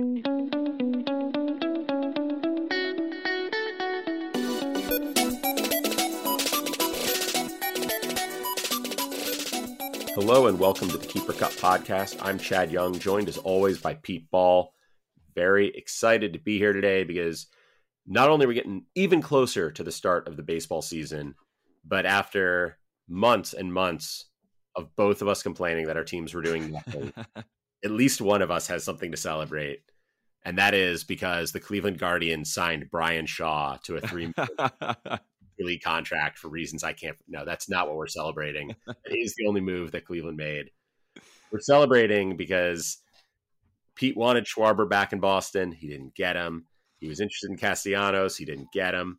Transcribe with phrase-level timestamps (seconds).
[0.00, 0.06] Hello
[10.46, 12.16] and welcome to the Keeper Cup podcast.
[12.22, 14.72] I'm Chad Young, joined as always by Pete Ball.
[15.34, 17.48] Very excited to be here today because
[18.06, 21.34] not only are we getting even closer to the start of the baseball season,
[21.84, 24.30] but after months and months
[24.74, 27.12] of both of us complaining that our teams were doing nothing,
[27.84, 29.82] at least one of us has something to celebrate.
[30.44, 34.32] And that is because the Cleveland Guardians signed Bryan Shaw to a three
[35.60, 37.16] league contract for reasons I can't.
[37.28, 38.70] No, that's not what we're celebrating.
[39.04, 40.70] it is the only move that Cleveland made.
[41.52, 42.98] We're celebrating because
[43.96, 45.72] Pete wanted Schwarber back in Boston.
[45.72, 46.66] He didn't get him.
[47.00, 48.36] He was interested in Castellanos.
[48.36, 49.18] He didn't get him.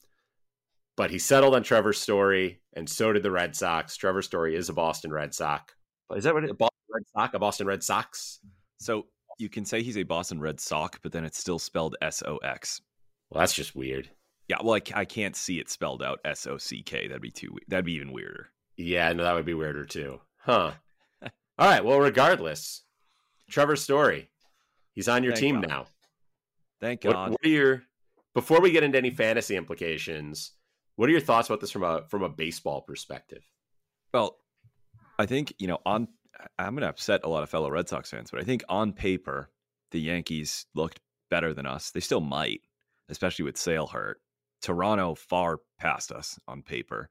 [0.97, 3.95] But he settled on Trevor Story, and so did the Red Sox.
[3.95, 5.73] Trevor Story is a Boston Red Sox.
[6.15, 7.33] Is that what it, a Boston Red Sox?
[7.33, 8.39] A Boston Red Sox?
[8.79, 9.07] So
[9.41, 12.37] you can say he's a Boston Red Sox, but then it's still spelled S O
[12.37, 12.81] X.
[13.29, 14.09] Well, that's just weird.
[14.47, 17.07] Yeah, well, I, I can't see it spelled out S O C K.
[17.07, 17.57] That'd be too.
[17.67, 18.49] That'd be even weirder.
[18.77, 20.21] Yeah, no, that would be weirder too.
[20.37, 20.71] Huh.
[21.23, 21.83] All right.
[21.83, 22.83] Well, regardless,
[23.49, 24.29] Trevor Story,
[24.93, 25.69] he's on your Thank team God.
[25.69, 25.85] now.
[26.79, 27.83] Thank What, what are your
[28.33, 30.51] before we get into any fantasy implications?
[30.95, 33.43] What are your thoughts about this from a from a baseball perspective?
[34.13, 34.37] Well,
[35.17, 36.07] I think you know on.
[36.57, 38.93] I'm going to upset a lot of fellow Red Sox fans, but I think on
[38.93, 39.49] paper
[39.91, 41.91] the Yankees looked better than us.
[41.91, 42.61] They still might,
[43.09, 44.21] especially with Sale hurt.
[44.61, 47.09] Toronto far past us on paper,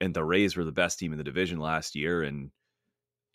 [0.00, 2.50] and the Rays were the best team in the division last year, and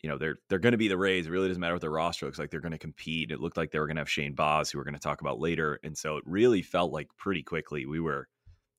[0.02, 1.26] you know they're they're going to be the Rays.
[1.26, 2.50] It really doesn't matter what their roster looks like.
[2.50, 3.30] They're going to compete.
[3.30, 5.20] It looked like they were going to have Shane Baz, who we're going to talk
[5.20, 8.28] about later, and so it really felt like pretty quickly we were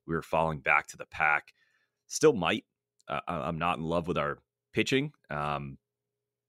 [0.06, 1.54] we were falling back to the pack.
[2.08, 2.66] Still might.
[3.08, 4.40] Uh, I'm not in love with our
[4.74, 5.78] pitching, um,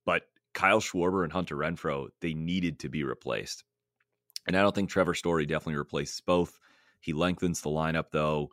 [0.06, 0.22] but
[0.54, 3.64] Kyle Schwarber and Hunter Renfroe they needed to be replaced,
[4.46, 6.58] and I don't think Trevor Story definitely replaces both.
[7.00, 8.50] He lengthens the lineup though.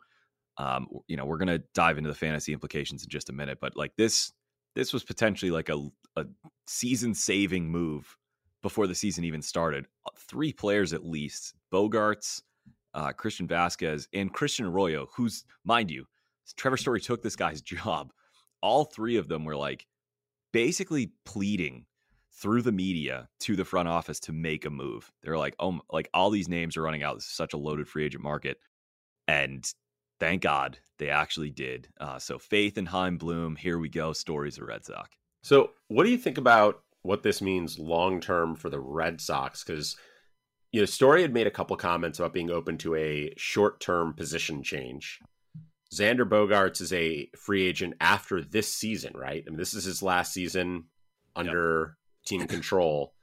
[0.56, 3.76] Um, you know, we're to dive into the fantasy implications in just a minute, but
[3.76, 4.32] like this,
[4.76, 6.26] this was potentially like a, a
[6.66, 8.16] season saving move
[8.62, 9.86] before the season even started.
[10.06, 12.42] Uh, Three players at least Bogaerts,
[12.94, 16.06] uh, Christian Vasquez, and Christian Arroyo, who's, mind you,
[16.56, 18.12] Trevor Story took this guy's job.
[18.62, 19.86] All three of them were like
[20.54, 21.84] basically pleading
[22.32, 25.10] through the media to the front office to make a move.
[25.20, 27.16] They're like, oh, like all these names are running out.
[27.16, 28.58] This is such a loaded free agent market.
[29.26, 29.68] And
[30.20, 31.88] thank God they actually did.
[32.00, 34.12] Uh, so Faith and Chaim Bloom, here we go.
[34.12, 35.16] Stories of Red Sox.
[35.42, 39.64] So, what do you think about what this means long term for the Red Sox?
[39.64, 39.96] Because
[40.70, 44.14] you know, Story had made a couple comments about being open to a short term
[44.14, 45.20] position change.
[45.94, 49.44] Xander Bogaerts is a free agent after this season, right?
[49.46, 50.84] I mean, this is his last season
[51.36, 51.96] under
[52.26, 53.14] team control.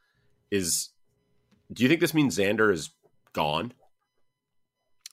[0.50, 0.90] Is
[1.72, 2.92] do you think this means Xander is
[3.34, 3.74] gone?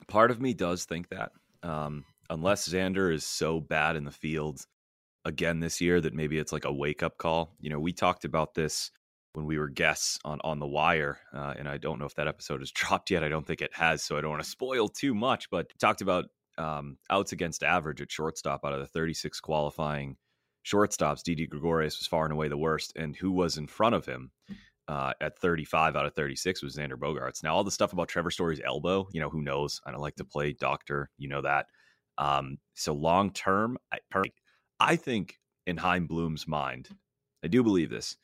[0.06, 1.32] Part of me does think that.
[1.62, 4.64] Um, unless Xander is so bad in the field
[5.24, 7.54] again this year that maybe it's like a wake up call.
[7.60, 8.90] You know, we talked about this
[9.34, 12.28] when we were guests on on the wire, uh, and I don't know if that
[12.28, 13.24] episode has dropped yet.
[13.24, 15.50] I don't think it has, so I don't want to spoil too much.
[15.50, 16.26] But talked about
[16.58, 20.16] um, outs against average at shortstop out of the 36 qualifying
[20.64, 21.22] shortstops.
[21.22, 24.30] Didi Gregorius was far and away the worst, and who was in front of him?
[24.88, 27.42] Uh, at 35 out of 36 was Xander Bogaerts.
[27.42, 29.82] Now, all the stuff about Trevor Story's elbow, you know, who knows?
[29.84, 31.66] I don't like to play doctor, you know that.
[32.16, 33.98] Um, so long term, I,
[34.80, 36.88] I think in Chaim Bloom's mind,
[37.44, 38.16] I do believe this.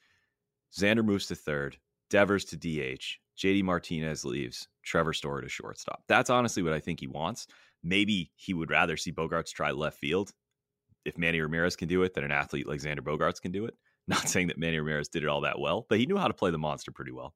[0.74, 1.76] Xander moves to third,
[2.08, 6.02] Devers to DH, JD Martinez leaves, Trevor Story to shortstop.
[6.08, 7.46] That's honestly what I think he wants.
[7.84, 10.32] Maybe he would rather see Bogaerts try left field
[11.04, 13.74] if Manny Ramirez can do it than an athlete like Xander Bogaerts can do it.
[14.08, 16.34] Not saying that Manny Ramirez did it all that well, but he knew how to
[16.34, 17.34] play the monster pretty well.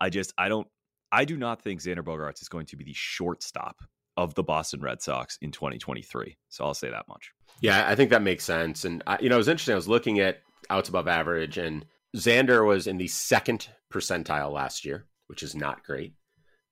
[0.00, 0.66] I just, I don't,
[1.12, 3.76] I do not think Xander Bogaerts is going to be the shortstop
[4.16, 6.36] of the Boston Red Sox in 2023.
[6.48, 7.30] So I'll say that much.
[7.60, 8.84] Yeah, I think that makes sense.
[8.84, 9.72] And I, you know, it was interesting.
[9.72, 11.84] I was looking at outs above average, and
[12.16, 16.14] Xander was in the second percentile last year, which is not great.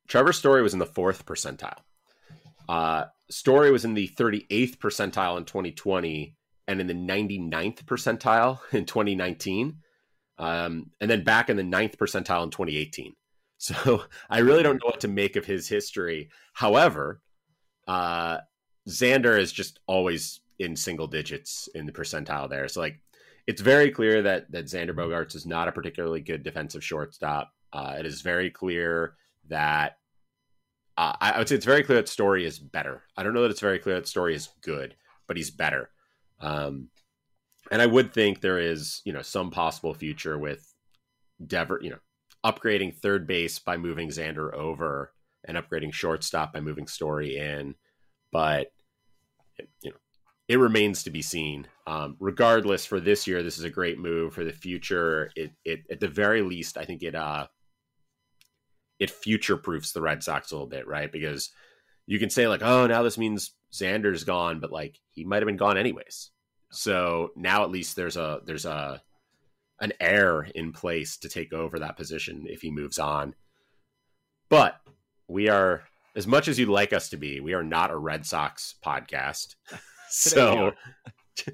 [0.08, 1.81] Trevor Story was in the fourth percentile.
[2.69, 6.35] Uh, Story was in the 38th percentile in 2020
[6.67, 9.79] and in the 99th percentile in 2019.
[10.38, 13.15] Um, and then back in the ninth percentile in 2018.
[13.61, 16.31] So I really don't know what to make of his history.
[16.53, 17.20] However,
[17.88, 18.38] uh,
[18.88, 22.69] Xander is just always in single digits in the percentile there.
[22.69, 23.00] So like
[23.49, 27.50] it's very clear that that Xander Bogaerts is not a particularly good defensive shortstop.
[27.73, 29.15] Uh, it is very clear
[29.49, 29.97] that
[30.98, 33.04] uh, I, I would say it's very clear that Story is better.
[33.16, 34.96] I don't know that it's very clear that Story is good,
[35.28, 35.90] but he's better.
[36.40, 36.88] Um,
[37.70, 40.74] and I would think there is you know some possible future with
[41.46, 41.98] Dever, you know,
[42.44, 45.12] upgrading third base by moving Xander over
[45.44, 47.76] and upgrading shortstop by moving Story in,
[48.32, 48.72] but
[49.82, 49.96] you know
[50.48, 51.68] it remains to be seen.
[51.86, 54.34] Um, regardless, for this year, this is a great move.
[54.34, 57.46] For the future, it it at the very least, I think it uh
[58.98, 61.10] it future proofs the Red Sox a little bit, right?
[61.10, 61.50] Because
[62.06, 65.46] you can say like, oh, now this means Xander's gone, but like he might have
[65.46, 66.30] been gone anyways.
[66.70, 69.02] So now at least there's a there's a
[69.80, 73.34] an heir in place to take over that position if he moves on.
[74.48, 74.80] But
[75.28, 75.82] we are
[76.16, 79.54] as much as you'd like us to be, we are not a Red Sox podcast.
[80.10, 80.72] so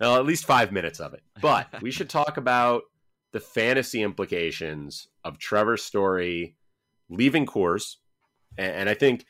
[0.00, 1.22] well, at least five minutes of it.
[1.40, 2.82] But we should talk about
[3.32, 6.56] the fantasy implications of Trevor Story
[7.08, 7.96] leaving Coors.
[8.56, 9.24] And, and I think,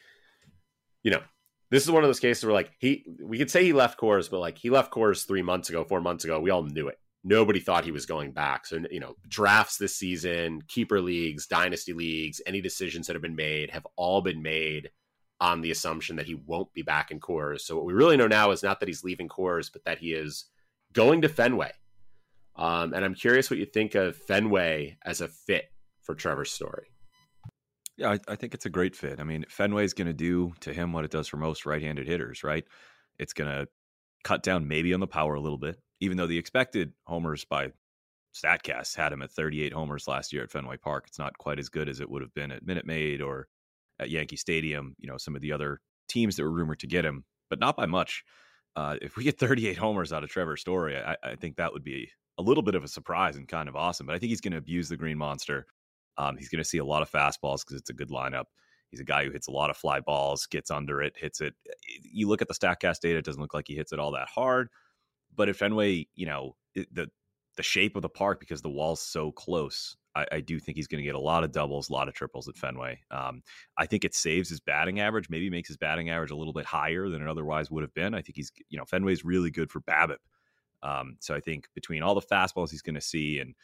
[1.02, 1.22] you know,
[1.70, 4.30] this is one of those cases where like he we could say he left Coors,
[4.30, 6.40] but like he left Coors three months ago, four months ago.
[6.40, 6.98] We all knew it.
[7.24, 8.66] Nobody thought he was going back.
[8.66, 13.34] So you know, drafts this season, keeper leagues, dynasty leagues, any decisions that have been
[13.34, 14.90] made have all been made
[15.40, 17.62] on the assumption that he won't be back in Coors.
[17.62, 20.12] So what we really know now is not that he's leaving Coors, but that he
[20.12, 20.44] is
[20.92, 21.72] going to Fenway.
[22.56, 25.70] Um, and I'm curious what you think of Fenway as a fit
[26.02, 26.93] for Trevor's Story.
[27.96, 29.20] Yeah, I, I, think it's a great fit.
[29.20, 32.08] I mean, Fenway is going to do to him what it does for most right-handed
[32.08, 32.64] hitters, right?
[33.18, 33.68] It's going to
[34.24, 37.70] cut down maybe on the power a little bit, even though the expected homers by
[38.34, 41.04] Statcast had him at 38 homers last year at Fenway Park.
[41.06, 43.46] It's not quite as good as it would have been at Minute Maid or
[44.00, 44.96] at Yankee Stadium.
[44.98, 47.76] You know, some of the other teams that were rumored to get him, but not
[47.76, 48.24] by much.
[48.74, 51.84] Uh, if we get 38 homers out of Trevor Story, I, I think that would
[51.84, 54.06] be a little bit of a surprise and kind of awesome.
[54.06, 55.66] But I think he's going to abuse the Green Monster.
[56.16, 58.44] Um, he's going to see a lot of fastballs because it's a good lineup.
[58.90, 61.54] He's a guy who hits a lot of fly balls, gets under it, hits it.
[62.02, 64.28] You look at the Statcast data; it doesn't look like he hits it all that
[64.28, 64.68] hard.
[65.34, 67.10] But if Fenway, you know, the
[67.56, 70.86] the shape of the park because the wall's so close, I, I do think he's
[70.86, 73.00] going to get a lot of doubles, a lot of triples at Fenway.
[73.10, 73.42] Um,
[73.76, 76.64] I think it saves his batting average, maybe makes his batting average a little bit
[76.64, 78.14] higher than it otherwise would have been.
[78.14, 80.18] I think he's, you know, Fenway's really good for BABIP.
[80.82, 83.54] Um, so I think between all the fastballs he's going to see and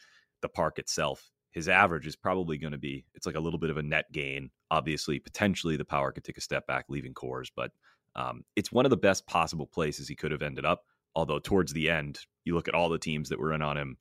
[0.40, 3.70] the park itself, his average is probably going to be it's like a little bit
[3.70, 4.50] of a net gain.
[4.70, 7.72] Obviously, potentially the power could take a step back, leaving Coors, but
[8.16, 10.84] um, it's one of the best possible places he could have ended up.
[11.14, 13.96] Although towards the end, you look at all the teams that were in on him.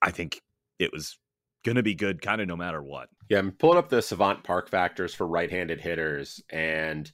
[0.00, 0.40] I think
[0.78, 1.18] it was
[1.64, 3.08] going to be good, kind of no matter what.
[3.28, 7.10] Yeah, I'm pulling up the Savant Park factors for right-handed hitters, and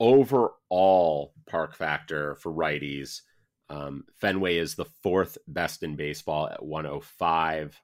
[0.00, 3.20] overall park factor for righties.
[3.68, 7.80] Um, Fenway is the fourth best in baseball at 105.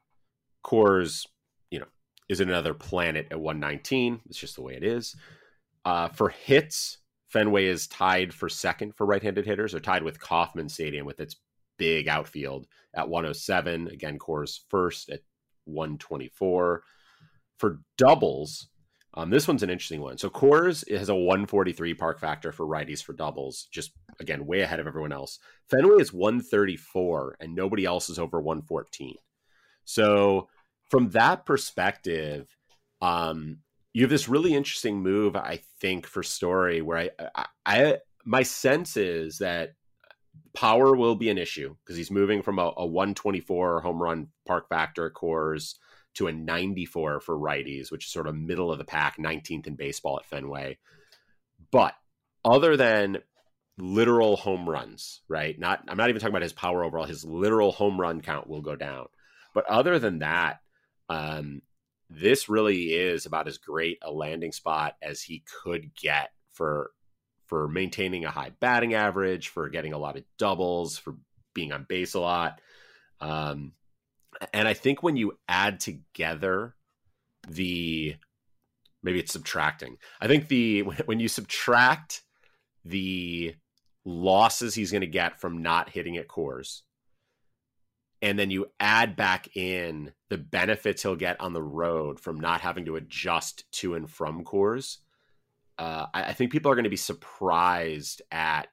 [0.66, 1.26] Coors,
[1.70, 1.86] you know,
[2.28, 4.20] is another planet at 119.
[4.26, 5.14] It's just the way it is.
[5.84, 6.98] Uh, for hits,
[7.28, 11.36] Fenway is tied for second for right-handed hitters, or tied with Kauffman Stadium with its
[11.76, 13.88] big outfield at 107.
[13.88, 15.20] Again, Coors first at
[15.66, 16.82] 124.
[17.58, 18.68] For doubles,
[19.14, 20.18] um, this one's an interesting one.
[20.18, 24.80] So Coors has a 143 park factor for righties for doubles, just again way ahead
[24.80, 25.38] of everyone else.
[25.70, 29.14] Fenway is 134, and nobody else is over 114.
[29.84, 30.48] So
[30.90, 32.46] from that perspective,
[33.00, 33.58] um,
[33.92, 38.42] you have this really interesting move, I think, for Story, where I, I, I my
[38.42, 39.74] sense is that
[40.54, 44.68] power will be an issue because he's moving from a, a 124 home run park
[44.68, 45.74] factor Coors
[46.14, 49.76] to a 94 for righties, which is sort of middle of the pack, 19th in
[49.76, 50.78] baseball at Fenway.
[51.70, 51.94] But
[52.44, 53.18] other than
[53.78, 55.58] literal home runs, right?
[55.58, 57.04] Not I'm not even talking about his power overall.
[57.04, 59.06] His literal home run count will go down.
[59.54, 60.60] But other than that,
[61.08, 61.62] um,
[62.08, 66.90] this really is about as great a landing spot as he could get for
[67.46, 71.14] for maintaining a high batting average, for getting a lot of doubles, for
[71.54, 72.60] being on base a lot.
[73.20, 73.72] Um,
[74.52, 76.74] and I think when you add together
[77.48, 78.16] the
[79.02, 79.96] maybe it's subtracting.
[80.20, 82.22] I think the when you subtract
[82.84, 83.54] the
[84.04, 86.82] losses he's going to get from not hitting at Coors
[88.22, 92.60] and then you add back in the benefits he'll get on the road from not
[92.60, 94.98] having to adjust to and from Coors,
[95.78, 98.68] uh, I, I, think people are going to be surprised at.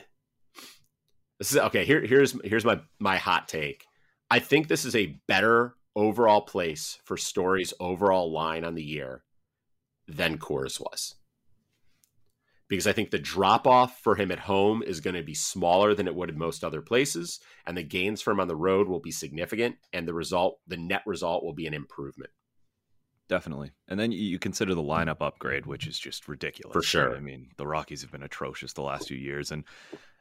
[1.39, 1.85] This is okay.
[1.85, 3.85] Here, here's here's my my hot take.
[4.31, 9.23] I think this is a better overall place for Story's overall line on the year
[10.09, 11.16] than Coors was
[12.69, 15.95] because I think the drop off for him at home is going to be smaller
[15.95, 18.89] than it would in most other places, and the gains for him on the road
[18.89, 22.31] will be significant, and the result, the net result, will be an improvement.
[23.29, 26.73] Definitely, and then you consider the lineup upgrade, which is just ridiculous.
[26.73, 27.17] For sure.
[27.17, 29.65] I mean, the Rockies have been atrocious the last few years, and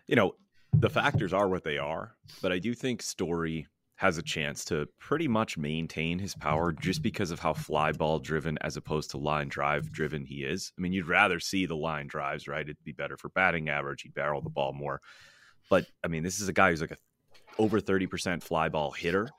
[0.07, 0.35] you know
[0.73, 4.87] the factors are what they are, but I do think Story has a chance to
[4.99, 9.17] pretty much maintain his power just because of how fly ball driven as opposed to
[9.17, 10.73] line drive driven he is.
[10.77, 12.61] I mean, you'd rather see the line drives, right?
[12.61, 14.01] It'd be better for batting average.
[14.01, 15.01] He'd barrel the ball more.
[15.69, 16.97] But I mean, this is a guy who's like a
[17.57, 19.29] over 30% fly ball hitter.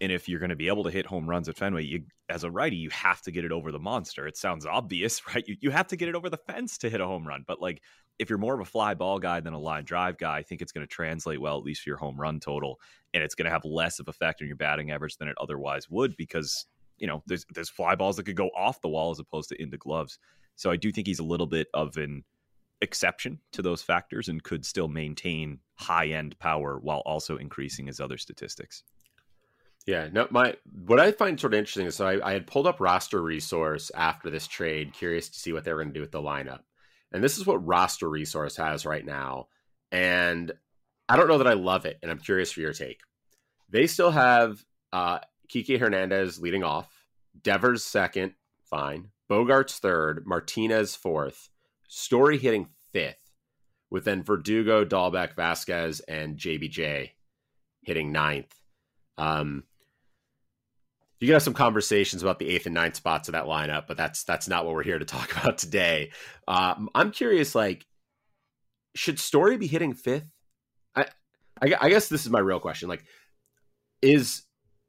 [0.00, 2.44] And if you're going to be able to hit home runs at Fenway, you, as
[2.44, 4.26] a righty, you have to get it over the monster.
[4.26, 5.44] It sounds obvious, right?
[5.46, 7.44] You, you have to get it over the fence to hit a home run.
[7.46, 7.80] But like,
[8.18, 10.62] if you're more of a fly ball guy than a line drive guy, I think
[10.62, 12.80] it's going to translate well, at least for your home run total.
[13.12, 15.90] And it's going to have less of effect on your batting average than it otherwise
[15.90, 16.66] would because,
[16.98, 19.60] you know, there's, there's fly balls that could go off the wall as opposed to
[19.60, 20.18] into gloves.
[20.56, 22.24] So I do think he's a little bit of an
[22.80, 28.00] exception to those factors and could still maintain high end power while also increasing his
[28.00, 28.84] other statistics.
[29.86, 30.54] Yeah, no, my
[30.86, 33.90] what I find sort of interesting is so I, I had pulled up roster resource
[33.94, 36.60] after this trade, curious to see what they were going to do with the lineup.
[37.14, 39.46] And this is what roster resource has right now.
[39.92, 40.52] And
[41.08, 43.00] I don't know that I love it, and I'm curious for your take.
[43.70, 47.06] They still have uh, Kike Hernandez leading off,
[47.40, 51.50] Devers second, fine, Bogaerts third, Martinez fourth,
[51.86, 53.30] Story hitting fifth,
[53.90, 57.10] with then Verdugo, Dalbec, Vasquez, and JBJ
[57.82, 58.52] hitting ninth.
[59.16, 59.62] Um,
[61.24, 63.96] you can have some conversations about the eighth and ninth spots of that lineup, but
[63.96, 66.10] that's that's not what we're here to talk about today.
[66.46, 67.86] Um, I'm curious, like,
[68.94, 70.26] should Story be hitting fifth?
[70.94, 71.06] I,
[71.62, 72.90] I, I guess this is my real question.
[72.90, 73.06] Like,
[74.02, 74.42] is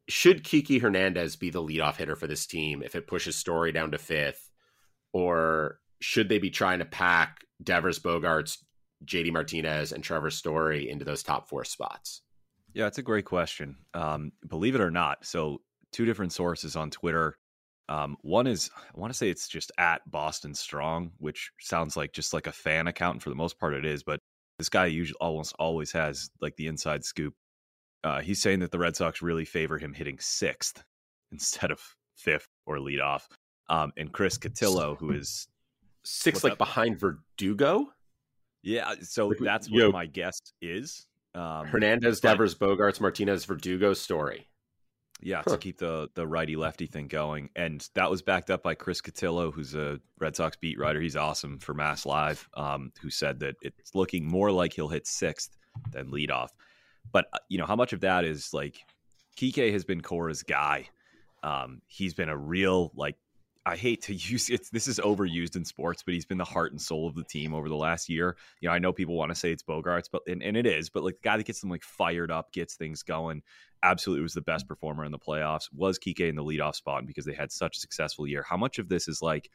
[0.09, 3.91] should Kike Hernandez be the leadoff hitter for this team if it pushes Story down
[3.91, 4.51] to fifth,
[5.13, 8.57] or should they be trying to pack Devers, Bogaerts,
[9.05, 12.23] JD Martinez, and Trevor Story into those top four spots?
[12.73, 13.77] Yeah, it's a great question.
[13.93, 15.61] Um, believe it or not, so
[15.91, 17.37] two different sources on Twitter.
[17.87, 22.13] Um, one is I want to say it's just at Boston Strong, which sounds like
[22.13, 23.15] just like a fan account.
[23.15, 24.03] And for the most part, it is.
[24.03, 24.19] But
[24.57, 27.33] this guy usually almost always has like the inside scoop.
[28.03, 30.83] Uh, he's saying that the Red Sox really favor him hitting sixth
[31.31, 31.79] instead of
[32.15, 33.23] fifth or leadoff.
[33.67, 35.47] Um, and Chris Cotillo, who is
[36.03, 36.57] six, like up?
[36.59, 37.87] behind Verdugo.
[38.61, 41.07] Yeah, so that's what Yo, my guess is.
[41.35, 44.47] Um, Hernandez, Devers, Bogaerts, Martinez, Verdugo story.
[45.21, 45.51] Yeah, huh.
[45.51, 49.01] to keep the the righty lefty thing going, and that was backed up by Chris
[49.01, 50.99] Cotillo, who's a Red Sox beat writer.
[51.01, 55.07] He's awesome for Mass Live, um, who said that it's looking more like he'll hit
[55.07, 55.57] sixth
[55.91, 56.49] than leadoff.
[57.11, 58.77] But uh, you know how much of that is like
[59.37, 60.89] Kike has been Cora's guy.
[61.43, 63.15] Um, he's been a real like
[63.65, 64.67] I hate to use it.
[64.71, 67.53] This is overused in sports, but he's been the heart and soul of the team
[67.53, 68.37] over the last year.
[68.61, 70.89] You know, I know people want to say it's Bogaerts, but and, and it is,
[70.89, 73.41] but like the guy that gets them like fired up, gets things going.
[73.83, 74.69] Absolutely was the best mm.
[74.69, 75.69] performer in the playoffs.
[75.73, 78.43] Was Kike in the leadoff spot because they had such a successful year.
[78.47, 79.49] How much of this is like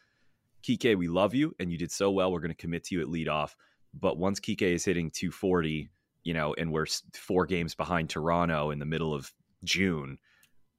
[0.62, 2.32] Kike, we love you and you did so well.
[2.32, 3.54] We're going to commit to you at leadoff.
[3.92, 5.90] But once Kike is hitting 240,
[6.22, 9.32] you know, and we're four games behind Toronto in the middle of
[9.64, 10.18] June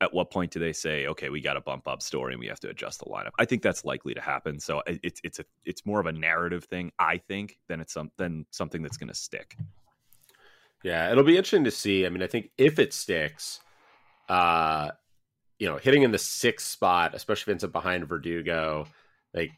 [0.01, 2.47] at what point do they say, okay, we got to bump up story and we
[2.47, 3.29] have to adjust the lineup?
[3.37, 4.59] I think that's likely to happen.
[4.59, 8.11] So it's it's a it's more of a narrative thing, I think, than it's some
[8.17, 9.55] than something that's going to stick.
[10.83, 12.05] Yeah, it'll be interesting to see.
[12.05, 13.59] I mean, I think if it sticks,
[14.27, 14.89] uh,
[15.59, 18.87] you know, hitting in the sixth spot, especially if it's behind Verdugo,
[19.35, 19.51] like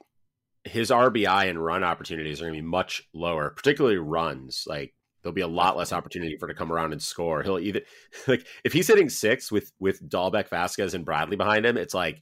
[0.66, 4.66] his RBI and run opportunities are going to be much lower, particularly runs.
[4.68, 7.42] Like there'll be a lot less opportunity for to come around and score.
[7.42, 7.82] He'll either
[8.28, 12.22] like if he's hitting six with with Dalbec, Vasquez, and Bradley behind him, it's like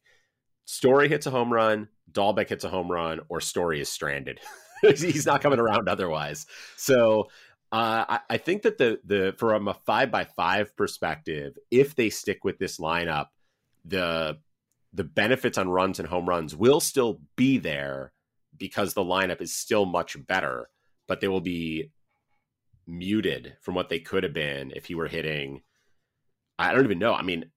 [0.66, 4.40] Story hits a home run, Dalbec hits a home run, or Story is stranded.
[4.82, 6.46] he's not coming around otherwise.
[6.78, 7.30] So
[7.72, 12.10] uh, I, I, think that the the from a five by five perspective, if they
[12.10, 13.28] stick with this lineup,
[13.86, 14.38] the
[14.94, 18.12] the benefits on runs and home runs will still be there
[18.58, 20.70] because the lineup is still much better,
[21.08, 21.92] but they will be
[22.88, 25.62] muted from what they could have been if he were hitting.
[26.60, 27.14] I don't even know.
[27.14, 27.52] I mean,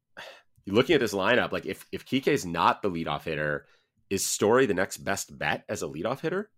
[0.66, 3.66] looking at this lineup, like if if Kike is not the leadoff hitter,
[4.10, 6.50] is Story the next best bet as a leadoff hitter?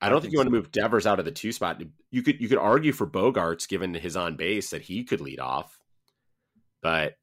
[0.00, 0.40] I don't I think, think, you so.
[0.40, 1.82] want to move Devers out of the two spot.
[2.10, 5.40] You could you could argue for Bogaerts given his on base that he could lead
[5.40, 5.78] off,
[6.82, 7.16] but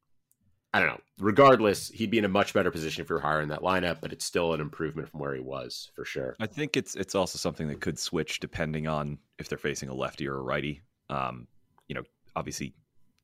[0.74, 1.00] I don't know.
[1.18, 4.12] Regardless, he'd be in a much better position if you're higher in that lineup, but
[4.12, 6.36] it's still an improvement from where he was for sure.
[6.40, 9.94] I think it's it's also something that could switch depending on if they're facing a
[9.94, 10.82] lefty or a righty.
[11.08, 11.46] Um,
[11.88, 12.02] you know,
[12.36, 12.74] obviously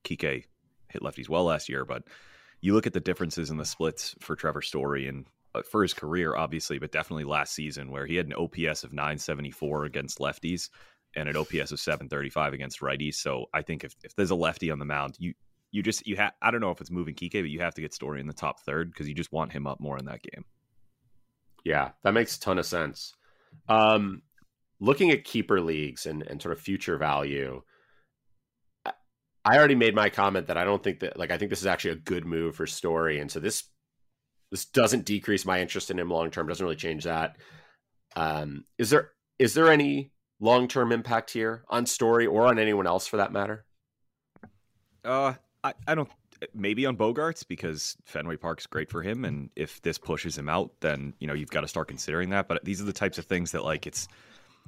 [0.04, 0.44] Kike
[0.88, 2.04] hit lefties well last year, but
[2.60, 5.92] you look at the differences in the splits for Trevor Story and uh, for his
[5.92, 10.70] career, obviously, but definitely last season where he had an OPS of 974 against lefties
[11.14, 13.14] and an OPS of 735 against righties.
[13.14, 15.34] So I think if, if there's a lefty on the mound, you
[15.74, 17.80] you just you have I don't know if it's moving Kike, but you have to
[17.80, 20.22] get Story in the top third because you just want him up more in that
[20.22, 20.44] game.
[21.64, 23.12] Yeah, that makes a ton of sense.
[23.68, 24.22] Um,
[24.78, 27.62] looking at keeper leagues and, and sort of future value,
[29.44, 31.66] I already made my comment that I don't think that like I think this is
[31.66, 33.64] actually a good move for Story, and so this
[34.52, 36.46] this doesn't decrease my interest in him long term.
[36.46, 37.36] Doesn't really change that.
[38.14, 42.86] Um, is there is there any long term impact here on Story or on anyone
[42.86, 43.64] else for that matter?
[45.04, 46.08] Uh, I, I don't
[46.52, 50.70] maybe on Bogaerts because Fenway Park's great for him, and if this pushes him out,
[50.80, 52.46] then you know you've got to start considering that.
[52.48, 54.06] But these are the types of things that like it's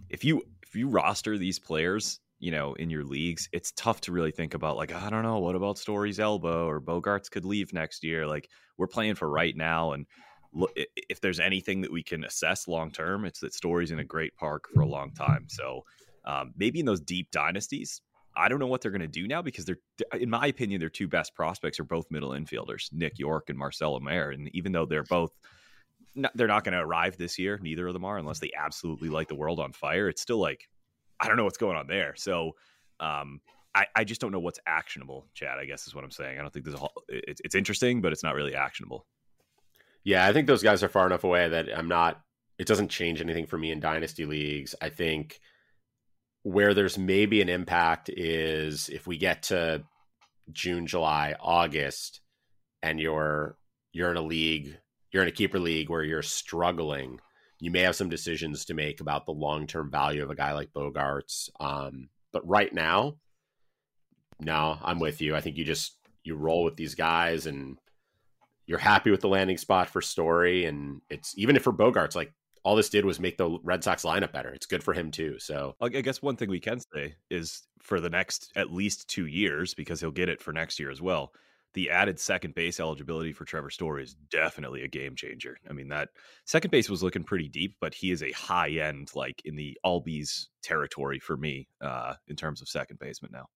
[0.09, 4.13] if you if you roster these players, you know, in your leagues, it's tough to
[4.13, 7.73] really think about like I don't know what about Story's elbow or Bogaerts could leave
[7.73, 8.27] next year.
[8.27, 8.49] Like
[8.79, 10.07] we're playing for right now, and
[10.55, 14.05] look, if there's anything that we can assess long term, it's that Story's in a
[14.05, 15.47] great park for a long time.
[15.49, 15.85] So
[16.25, 18.01] um, maybe in those deep dynasties,
[18.37, 19.79] I don't know what they're going to do now because they're,
[20.19, 23.99] in my opinion, their two best prospects are both middle infielders, Nick Yorke and Marcelo
[23.99, 24.31] Mayer.
[24.31, 25.31] And even though they're both,
[26.15, 29.09] not, they're not going to arrive this year, neither of them are, unless they absolutely
[29.09, 30.09] light the world on fire.
[30.09, 30.69] It's still like,
[31.19, 32.15] I don't know what's going on there.
[32.17, 32.53] So,
[33.01, 33.41] um,
[33.75, 35.59] I, I just don't know what's actionable, Chad.
[35.59, 36.39] I guess is what I'm saying.
[36.39, 39.07] I don't think there's a whole, it's, it's interesting, but it's not really actionable.
[40.03, 42.23] Yeah, I think those guys are far enough away that I'm not.
[42.59, 44.75] It doesn't change anything for me in dynasty leagues.
[44.81, 45.41] I think
[46.47, 49.83] where there's maybe an impact is if we get to
[50.53, 52.21] June, July, August,
[52.85, 53.57] and you're
[53.93, 54.79] you're in a league,
[55.11, 57.19] you're in a keeper league where you're struggling,
[57.59, 60.53] you may have some decisions to make about the long term value of a guy
[60.53, 61.51] like Bogaerts.
[61.59, 63.17] Um, but right now,
[64.39, 65.35] no, I'm with you.
[65.35, 67.77] I think you just you roll with these guys and
[68.67, 72.33] you're happy with the landing spot for Story, and it's even if for Bogaerts, like
[72.67, 74.49] all this did was make the Red Sox lineup better.
[74.49, 75.39] It's good for him too.
[75.39, 79.27] So I guess one thing we can say is for the next at least two
[79.27, 81.31] years, because he'll get it for next year as well.
[81.75, 85.57] The added second base eligibility for Trevor Story is definitely a game changer.
[85.71, 86.09] I mean, that
[86.45, 89.79] second base was looking pretty deep, but he is a high end, like in the
[89.87, 93.47] Albies territory for me uh, in terms of second baseman now.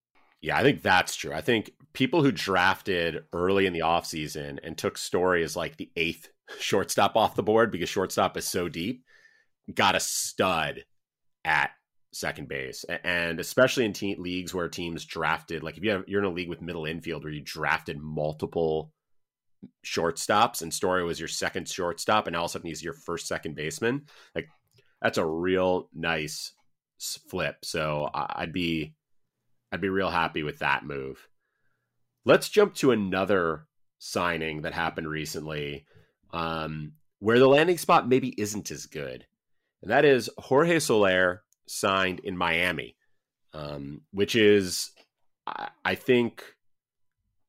[0.40, 1.32] Yeah, I think that's true.
[1.32, 5.90] I think people who drafted early in the offseason and took Story as like the
[5.96, 9.04] eighth shortstop off the board because shortstop is so deep,
[9.74, 10.84] got a stud
[11.44, 11.70] at
[12.12, 12.84] second base.
[13.04, 16.32] And especially in team leagues where teams drafted, like if you have, you're in a
[16.32, 18.92] league with middle infield where you drafted multiple
[19.84, 23.26] shortstops and Story was your second shortstop and all of a sudden he's your first
[23.26, 24.48] second baseman, like
[25.02, 26.52] that's a real nice
[27.28, 27.56] flip.
[27.64, 28.94] So I'd be
[29.72, 31.28] I'd be real happy with that move.
[32.24, 33.66] Let's jump to another
[33.98, 35.86] signing that happened recently
[36.32, 39.26] um, where the landing spot maybe isn't as good.
[39.82, 42.96] And that is Jorge Soler signed in Miami,
[43.54, 44.90] um, which is,
[45.46, 46.42] I, I think,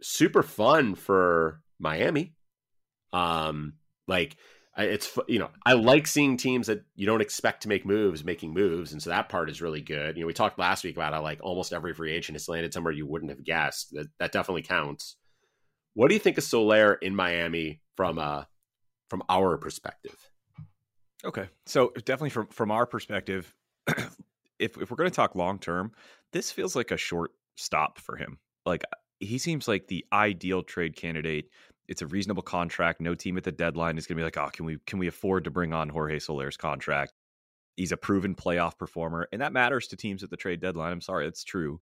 [0.02, 2.34] super fun for Miami.
[3.14, 3.74] Um,
[4.08, 4.38] like,
[4.78, 8.54] it's you know I like seeing teams that you don't expect to make moves making
[8.54, 10.16] moves, and so that part is really good.
[10.16, 12.74] You know, we talked last week about how like almost every free agent has landed
[12.74, 13.94] somewhere you wouldn't have guessed.
[13.94, 15.18] That that definitely counts.
[15.94, 18.48] What do you think of Soler in Miami from a
[19.12, 20.32] from our perspective.
[21.26, 23.54] Okay, so definitely from from our perspective,
[24.58, 25.92] if if we're going to talk long term,
[26.32, 28.40] this feels like a short stop for him.
[28.66, 28.86] Like
[29.20, 31.50] he seems like the ideal trade candidate.
[31.90, 33.02] It's a reasonable contract.
[33.02, 35.08] No team at the deadline is going to be like, oh, can we can we
[35.08, 37.12] afford to bring on Jorge Soler's contract?
[37.76, 40.94] He's a proven playoff performer, and that matters to teams at the trade deadline.
[40.94, 41.82] I'm sorry, that's true.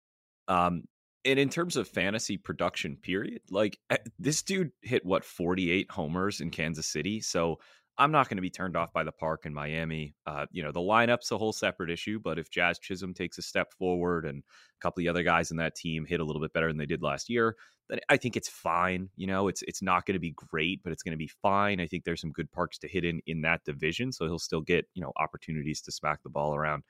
[0.48, 0.84] Um,
[1.24, 6.40] and in terms of fantasy production period like eh, this dude hit what 48 homers
[6.40, 7.58] in kansas city so
[7.98, 10.14] i'm not going to be turned off by the park in miami.
[10.26, 13.42] Uh, you know the lineup's a whole separate issue but if jazz chisholm takes a
[13.42, 16.42] step forward and a couple of the other guys in that team hit a little
[16.42, 17.56] bit better than they did last year
[17.88, 19.48] then i think it's fine you know?
[19.48, 21.80] It's it's not going to be great but it's going to be fine.
[21.80, 24.60] I think there's some good parks to hit in in that division so he'll still
[24.60, 26.84] get you know opportunities to smack the ball around.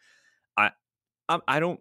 [0.57, 0.71] I
[1.47, 1.81] I don't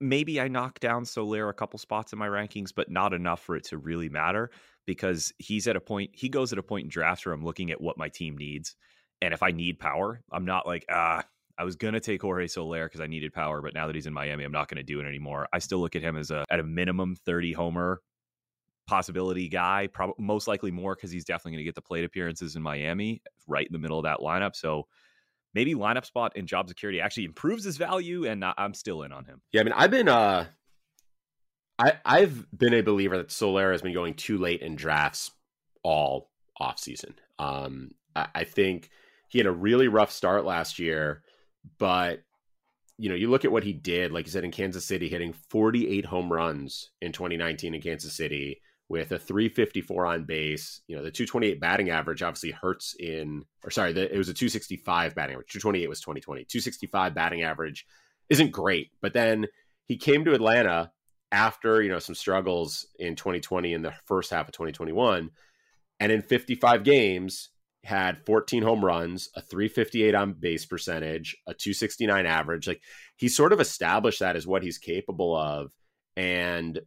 [0.00, 3.56] maybe I knock down Soler a couple spots in my rankings, but not enough for
[3.56, 4.50] it to really matter
[4.86, 7.70] because he's at a point, he goes at a point in drafts where I'm looking
[7.70, 8.74] at what my team needs.
[9.20, 11.24] And if I need power, I'm not like, ah,
[11.58, 14.06] I was going to take Jorge Soler because I needed power, but now that he's
[14.06, 15.48] in Miami, I'm not going to do it anymore.
[15.52, 18.00] I still look at him as a, at a minimum 30 homer
[18.86, 22.54] possibility guy, probably most likely more because he's definitely going to get the plate appearances
[22.54, 24.54] in Miami right in the middle of that lineup.
[24.54, 24.86] So
[25.54, 29.24] maybe lineup spot and job security actually improves his value, and I'm still in on
[29.24, 29.40] him.
[29.52, 30.46] Yeah, I mean, I've been uh,
[31.78, 35.30] I I've been a believer that Soler has been going too late in drafts
[35.82, 37.14] all off season.
[37.38, 38.90] Um, I, I think
[39.28, 41.22] he had a really rough start last year,
[41.78, 42.22] but
[43.00, 45.32] you know, you look at what he did, like you said in Kansas City, hitting
[45.50, 50.80] 48 home runs in 2019 in Kansas City with a 354 on base.
[50.86, 54.34] You know, the 228 batting average obviously hurts in, or sorry, the, it was a
[54.34, 55.52] 265 batting average.
[55.52, 56.44] 228 was 2020.
[56.44, 57.86] 265 batting average
[58.28, 58.90] isn't great.
[59.00, 59.46] But then
[59.86, 60.90] he came to Atlanta
[61.30, 65.30] after you know some struggles in 2020 in the first half of 2021,
[66.00, 67.50] and in 55 games
[67.84, 72.66] had 14 home runs, a 358 on base percentage, a 269 average.
[72.66, 72.82] Like
[73.16, 75.70] he sort of established that as what he's capable of.
[76.16, 76.80] And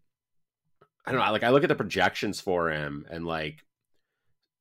[1.05, 3.63] I don't know, like I look at the projections for him and like,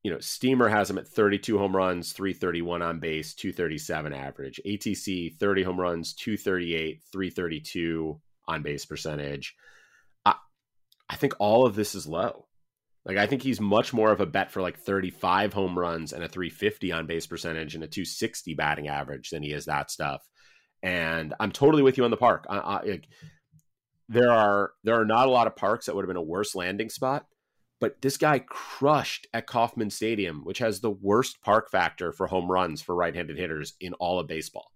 [0.03, 4.61] you know, Steamer has him at 32 home runs, 331 on base, 237 average.
[4.66, 9.55] ATC 30 home runs, 238, 332 on base percentage.
[10.24, 10.37] I,
[11.11, 12.46] I think all of this is low.
[13.05, 16.22] Like I think he's much more of a bet for like 35 home runs and
[16.24, 20.22] a 350 on base percentage and a 260 batting average than he is that stuff.
[20.83, 22.46] And I'm totally with you on the park.
[22.48, 23.09] I, I, like,
[24.11, 26.57] there are there are not a lot of parks that would have been a worse
[26.57, 27.27] landing spot,
[27.81, 32.51] but this guy crushed at Kauffman Stadium, which has the worst park factor for home
[32.51, 34.73] runs for right-handed hitters in all of baseball.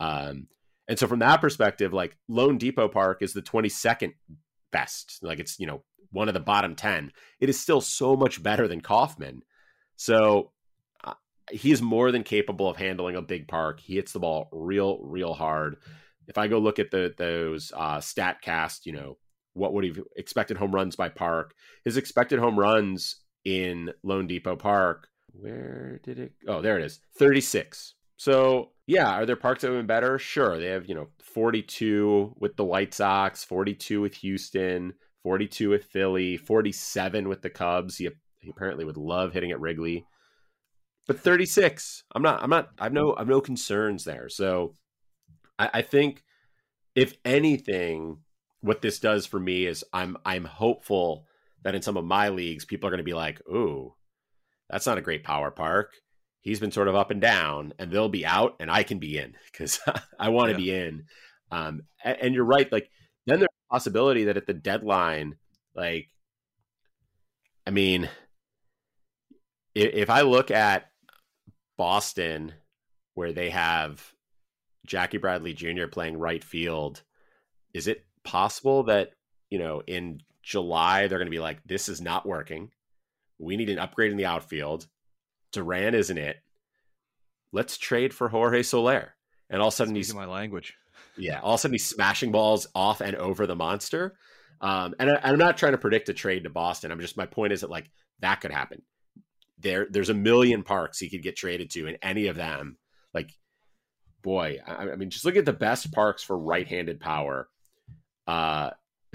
[0.00, 0.48] Um,
[0.88, 4.14] and so from that perspective, like loanDepot Park is the 22nd
[4.72, 5.20] best.
[5.22, 8.66] Like it's, you know, one of the bottom 10, it is still so much better
[8.66, 9.42] than Kauffman.
[9.96, 10.50] So
[11.04, 11.14] uh,
[11.50, 13.80] he's more than capable of handling a big park.
[13.80, 15.76] He hits the ball real, real hard.
[16.28, 19.16] If I go look at the those uh, Statcast, you know,
[19.54, 21.54] what would he expected home runs by park?
[21.84, 25.08] His expected home runs in loanDepot Park.
[25.32, 26.32] Where did it?
[26.46, 27.00] Oh, there it is.
[27.18, 27.94] 36.
[28.16, 30.18] So yeah, are there parks that have been better?
[30.18, 30.58] Sure.
[30.58, 36.36] They have, you know, 42 with the White Sox, 42 with Houston, 42 with Philly,
[36.36, 37.98] 47 with the Cubs.
[37.98, 40.04] He, he apparently would love hitting at Wrigley.
[41.06, 44.28] But 36, I'm not, I'm not, I've no, I've no concerns there.
[44.28, 44.74] So
[45.58, 46.22] I, I think
[46.94, 48.18] if anything,
[48.60, 51.26] what this does for me is I'm, I'm hopeful
[51.62, 53.94] that in some of my leagues, people are going to be like, ooh,
[54.70, 55.94] that's not a great power park.
[56.40, 59.18] He's been sort of up and down, and they'll be out, and I can be
[59.18, 59.80] in because
[60.18, 60.74] I want to yeah.
[60.74, 61.04] be in.
[61.50, 62.70] Um, and, and you're right.
[62.70, 62.90] Like,
[63.26, 65.36] then there's a possibility that at the deadline,
[65.74, 66.08] like,
[67.66, 68.08] I mean,
[69.74, 70.90] if, if I look at
[71.76, 72.52] Boston,
[73.14, 74.14] where they have
[74.88, 75.86] Jackie Bradley Jr.
[75.86, 77.02] playing right field,
[77.72, 79.12] is it possible that,
[79.50, 82.70] you know, in July, they're going to be like, this is not working.
[83.38, 84.88] We need an upgrade in the outfield.
[85.52, 86.38] Duran isn't it.
[87.52, 89.14] Let's trade for Jorge Soler.
[89.50, 90.74] And all of a sudden Speaking he's my language.
[91.16, 94.16] Yeah, all of a sudden he's smashing balls off and over the monster.
[94.60, 96.90] Um, and I, am not trying to predict a trade to Boston.
[96.90, 98.82] I'm just my point is that like that could happen.
[99.58, 102.76] There, there's a million parks he could get traded to, and any of them,
[103.12, 103.30] like,
[104.22, 107.48] boy, I, I mean, just look at the best parks for right-handed power.
[108.26, 108.70] Uh,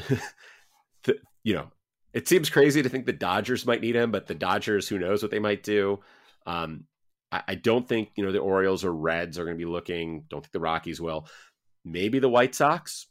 [1.04, 1.68] the, you know,
[2.14, 5.22] it seems crazy to think the Dodgers might need him, but the Dodgers, who knows
[5.22, 6.00] what they might do.
[6.46, 6.86] Um,
[7.32, 10.26] I, I don't think you know the Orioles or Reds are going to be looking.
[10.30, 11.28] Don't think the Rockies will
[11.84, 13.08] maybe the White Sox.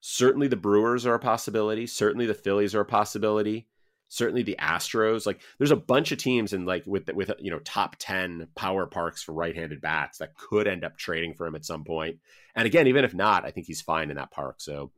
[0.00, 1.86] Certainly the Brewers are a possibility.
[1.86, 3.68] Certainly the Phillies are a possibility.
[4.12, 5.24] Certainly the Astros.
[5.24, 8.84] Like there's a bunch of teams in like with with you know top 10 power
[8.84, 12.18] parks for right-handed bats that could end up trading for him at some point.
[12.54, 14.56] And again, even if not, I think he's fine in that park.
[14.60, 14.92] So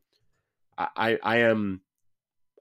[0.77, 1.83] I I am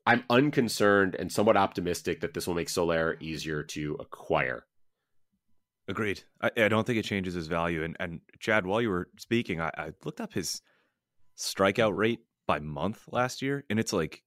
[0.06, 4.68] I'm unconcerned and somewhat optimistic that this will make Soler easier to acquire.
[5.88, 6.22] Agreed.
[6.40, 7.84] I, I, don't think it changes his value.
[7.84, 10.62] And and Chad, while you were speaking, I, I looked up his
[11.36, 14.22] strikeout rate by month last year, and it's like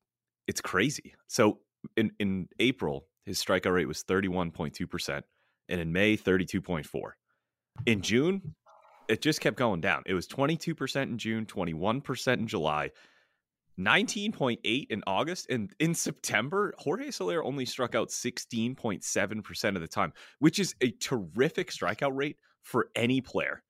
[0.48, 1.14] it's crazy.
[1.28, 1.60] So
[1.96, 5.24] in in April, his strikeout rate was thirty one point two percent,
[5.68, 7.16] and in May, thirty two point four.
[7.84, 8.54] In June,
[9.08, 10.02] it just kept going down.
[10.06, 12.90] It was twenty two percent in June, twenty one percent in July,
[13.78, 20.12] 19.8 in August and in September, Jorge Soler only struck out 16.7% of the time,
[20.38, 23.62] which is a terrific strikeout rate for any player.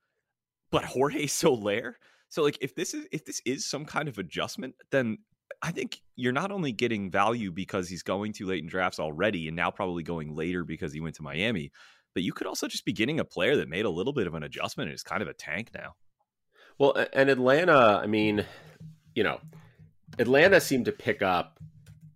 [0.71, 1.97] But Jorge Soler,
[2.29, 5.19] so like if this is if this is some kind of adjustment, then
[5.63, 9.49] I think you're not only getting value because he's going too late in drafts already
[9.49, 11.73] and now probably going later because he went to Miami,
[12.15, 14.35] but you could also just be getting a player that made a little bit of
[14.35, 15.95] an adjustment and is kind of a tank now.
[16.79, 18.45] Well, and Atlanta, I mean,
[19.15, 19.41] you know,
[20.19, 21.59] Atlanta seemed to pick up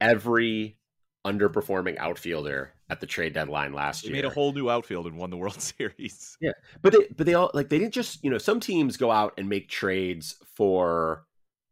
[0.00, 0.78] every
[1.26, 4.16] underperforming outfielder at the trade deadline last they year.
[4.16, 6.36] Made a whole new outfield and won the World Series.
[6.40, 9.10] Yeah, but they but they all like they didn't just you know some teams go
[9.10, 11.24] out and make trades for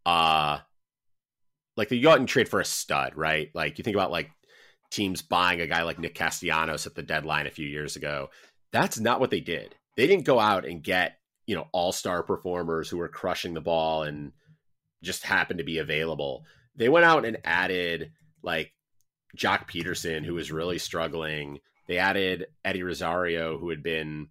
[0.07, 0.59] uh
[1.79, 3.51] like they go out and trade for a stud, right?
[3.55, 4.31] Like you think about like
[4.91, 8.31] teams buying a guy like Nick Castellanos at the deadline a few years ago.
[8.73, 9.77] That's not what they did.
[9.97, 13.61] They didn't go out and get you know all star performers who were crushing the
[13.61, 14.33] ball and
[15.05, 16.45] just happened to be available.
[16.75, 18.11] They went out and added
[18.43, 18.73] like
[19.37, 21.61] Joc Pederson, who was really struggling.
[21.87, 24.31] They added Eddie Rosario, who had been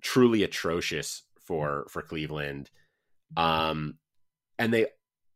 [0.00, 2.70] truly atrocious for for Cleveland.
[3.36, 3.98] Um,
[4.58, 4.86] and they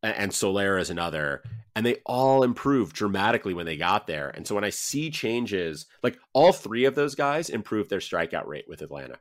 [0.03, 1.43] and Soler is another.
[1.75, 4.31] And they all improved dramatically when they got there.
[4.31, 8.47] And so when I see changes, like all three of those guys improved their strikeout
[8.47, 9.19] rate with Atlanta.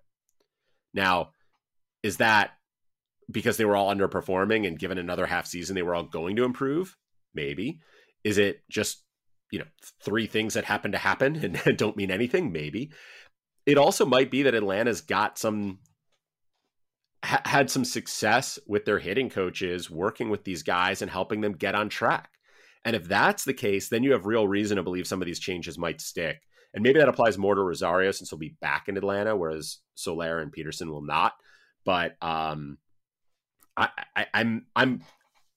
[0.93, 1.31] Now,
[2.01, 2.51] is that
[3.29, 6.45] because they were all underperforming and given another half season they were all going to
[6.45, 6.97] improve?
[7.33, 7.79] Maybe.
[8.23, 9.03] Is it just,
[9.51, 9.65] you know,
[10.01, 11.35] three things that happen to happen
[11.65, 12.51] and don't mean anything?
[12.51, 12.91] Maybe.
[13.65, 15.79] It also might be that Atlanta's got some
[17.23, 21.53] ha- had some success with their hitting coaches working with these guys and helping them
[21.53, 22.31] get on track.
[22.85, 25.39] And if that's the case, then you have real reason to believe some of these
[25.39, 26.41] changes might stick.
[26.73, 30.39] And maybe that applies more to Rosario since he'll be back in Atlanta, whereas Soler
[30.39, 31.33] and Pederson will not.
[31.85, 32.77] But um,
[33.75, 35.01] I, I, I'm I'm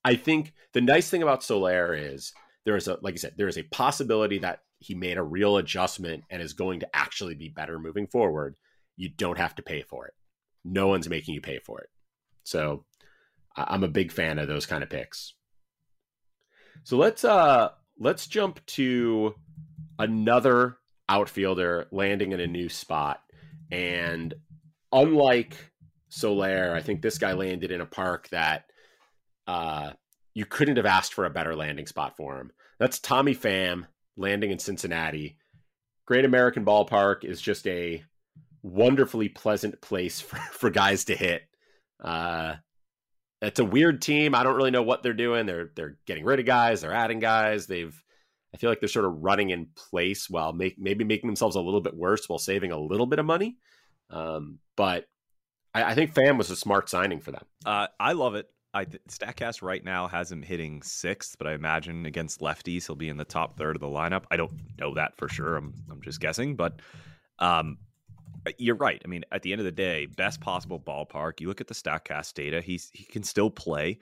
[0.05, 2.33] I think the nice thing about Soler is
[2.65, 5.57] there is a like I said, there is a possibility that he made a real
[5.59, 8.57] adjustment and is going to actually be better moving forward.
[8.97, 10.15] You don't have to pay for it
[10.65, 11.91] no one's making you pay for it.
[12.45, 12.85] So
[13.57, 15.35] I'm a big fan of those kind of picks.
[16.85, 19.35] So let's uh let's jump to
[19.99, 23.23] another outfielder landing in a new spot.
[23.71, 24.35] And
[24.93, 25.57] unlike
[26.09, 28.65] Soler, I think this guy landed in a park that
[29.47, 29.93] uh
[30.35, 32.53] you couldn't have asked for a better landing spot for him.
[32.79, 35.37] That's Tommy Pham landing in Cincinnati.
[36.07, 38.03] Great American Ballpark is just a
[38.63, 41.43] wonderfully pleasant place for, for guys to hit.
[42.03, 42.55] Uh,
[43.43, 44.35] it's a weird team.
[44.35, 45.47] I don't really know what they're doing.
[45.47, 46.81] They're they're getting rid of guys.
[46.81, 47.67] They're adding guys.
[47.67, 47.95] They've
[48.55, 51.61] I feel like they're sort of running in place while make, maybe making themselves a
[51.61, 53.57] little bit worse while saving a little bit of money.
[54.11, 55.07] Um, but
[55.73, 57.45] I, I, think Pham was a smart signing for them.
[57.65, 58.49] Uh, I love it.
[58.75, 63.09] I Statcast right now has him hitting sixth, but I imagine against lefties he'll be
[63.09, 64.25] in the top third of the lineup.
[64.31, 65.57] I don't know that for sure.
[65.57, 66.81] I'm I'm just guessing, but
[67.39, 67.79] um,
[68.59, 69.01] you're right.
[69.05, 71.41] I mean, at the end of the day, best possible ballpark.
[71.41, 73.99] You look at the Statcast data; he's he can still play.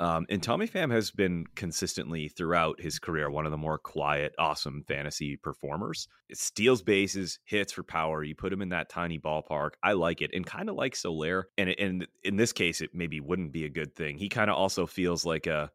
[0.00, 4.34] Um, and Tommy Pham has been consistently throughout his career one of the more quiet,
[4.38, 6.08] awesome fantasy performers.
[6.30, 8.24] It steals bases, hits for power.
[8.24, 9.72] You put him in that tiny ballpark.
[9.82, 11.48] I like it, and kind of like Soler.
[11.58, 14.16] And and in this case, it maybe wouldn't be a good thing.
[14.16, 15.70] He kind of also feels like a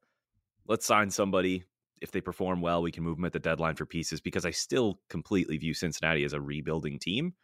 [0.68, 1.66] let's sign somebody.
[2.02, 4.22] If they perform well, we can move them at the deadline for pieces.
[4.22, 7.36] Because I still completely view Cincinnati as a rebuilding team.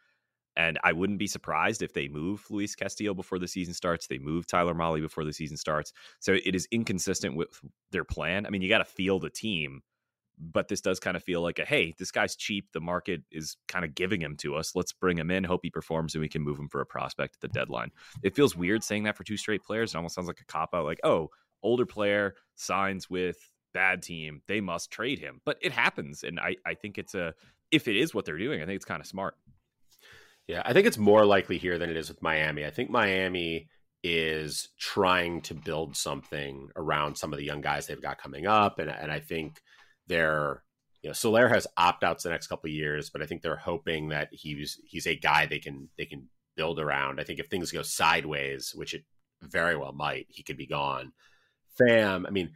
[0.56, 4.06] And I wouldn't be surprised if they move Luis Castillo before the season starts.
[4.06, 5.92] They move Tyler Mahle before the season starts.
[6.20, 7.48] So it is inconsistent with
[7.90, 8.46] their plan.
[8.46, 9.80] I mean, you got to feel the team,
[10.38, 12.66] but this does kind of feel like a hey, this guy's cheap.
[12.72, 14.74] The market is kind of giving him to us.
[14.74, 17.36] Let's bring him in, hope he performs, and we can move him for a prospect
[17.36, 17.90] at the deadline.
[18.22, 19.94] It feels weird saying that for two straight players.
[19.94, 21.30] It almost sounds like a cop out, like, oh,
[21.62, 23.38] older player signs with
[23.72, 25.40] bad team, they must trade him.
[25.44, 26.24] But it happens.
[26.24, 27.34] And I, I think it's a,
[27.70, 29.34] if it is what they're doing, I think it's kind of smart.
[30.48, 32.64] Yeah, I think it's more likely here than it is with Miami.
[32.64, 33.68] I think Miami
[34.02, 38.78] is trying to build something around some of the young guys they've got coming up,
[38.78, 39.60] and and I think
[40.08, 40.62] they're
[41.02, 43.56] you know Soler has opt outs the next couple of years, but I think they're
[43.56, 47.20] hoping that he's he's a guy they can they can build around.
[47.20, 49.04] I think if things go sideways, which it
[49.42, 51.12] very well might, he could be gone.
[51.80, 52.52] Pham, I mean,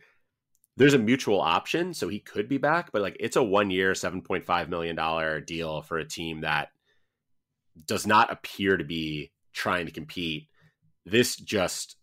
[0.76, 3.94] there's a mutual option, so he could be back, but like it's a one year,
[3.94, 6.68] seven point five million dollar deal for a team that
[7.84, 10.48] does not appear to be trying to compete.
[11.04, 11.96] This just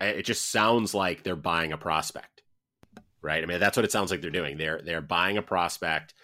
[0.00, 2.42] it just sounds like they're buying a prospect,
[3.22, 3.42] right?
[3.42, 4.56] I mean, that's what it sounds like they're doing.
[4.58, 6.14] They're they're buying a prospect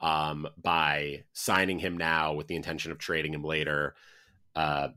[0.00, 3.94] um, by signing him now with the intention of trading him later.
[4.54, 4.88] Uh,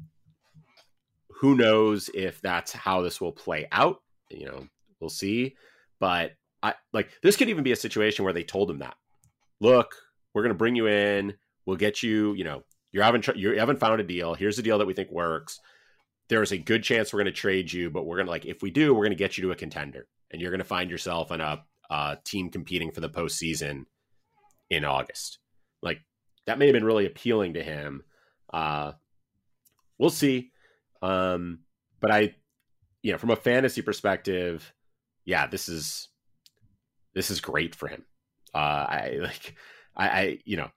[1.30, 4.02] who knows if that's how this will play out?
[4.30, 4.68] You know,
[5.00, 5.56] we'll see.
[6.00, 8.96] But I like this could even be a situation where they told him that.
[9.62, 9.96] Look,
[10.34, 11.36] we're going to bring you in.
[11.66, 12.64] We'll get you, you know,
[12.96, 14.36] you haven't you haven't found a deal.
[14.36, 15.60] Here's a deal that we think works.
[16.30, 18.62] There's a good chance we're going to trade you, but we're going to like if
[18.62, 20.90] we do, we're going to get you to a contender, and you're going to find
[20.90, 23.84] yourself in a, a team competing for the postseason
[24.70, 25.40] in August.
[25.82, 26.00] Like
[26.46, 28.02] that may have been really appealing to him.
[28.54, 28.94] Uh,
[29.98, 30.52] we'll see.
[31.02, 31.60] Um,
[32.00, 32.34] but I,
[33.04, 34.74] you know, from a fantasy perspective,
[35.26, 36.08] yeah, this is
[37.14, 38.06] this is great for him.
[38.54, 39.56] Uh, I like,
[39.98, 40.70] I, I, you know,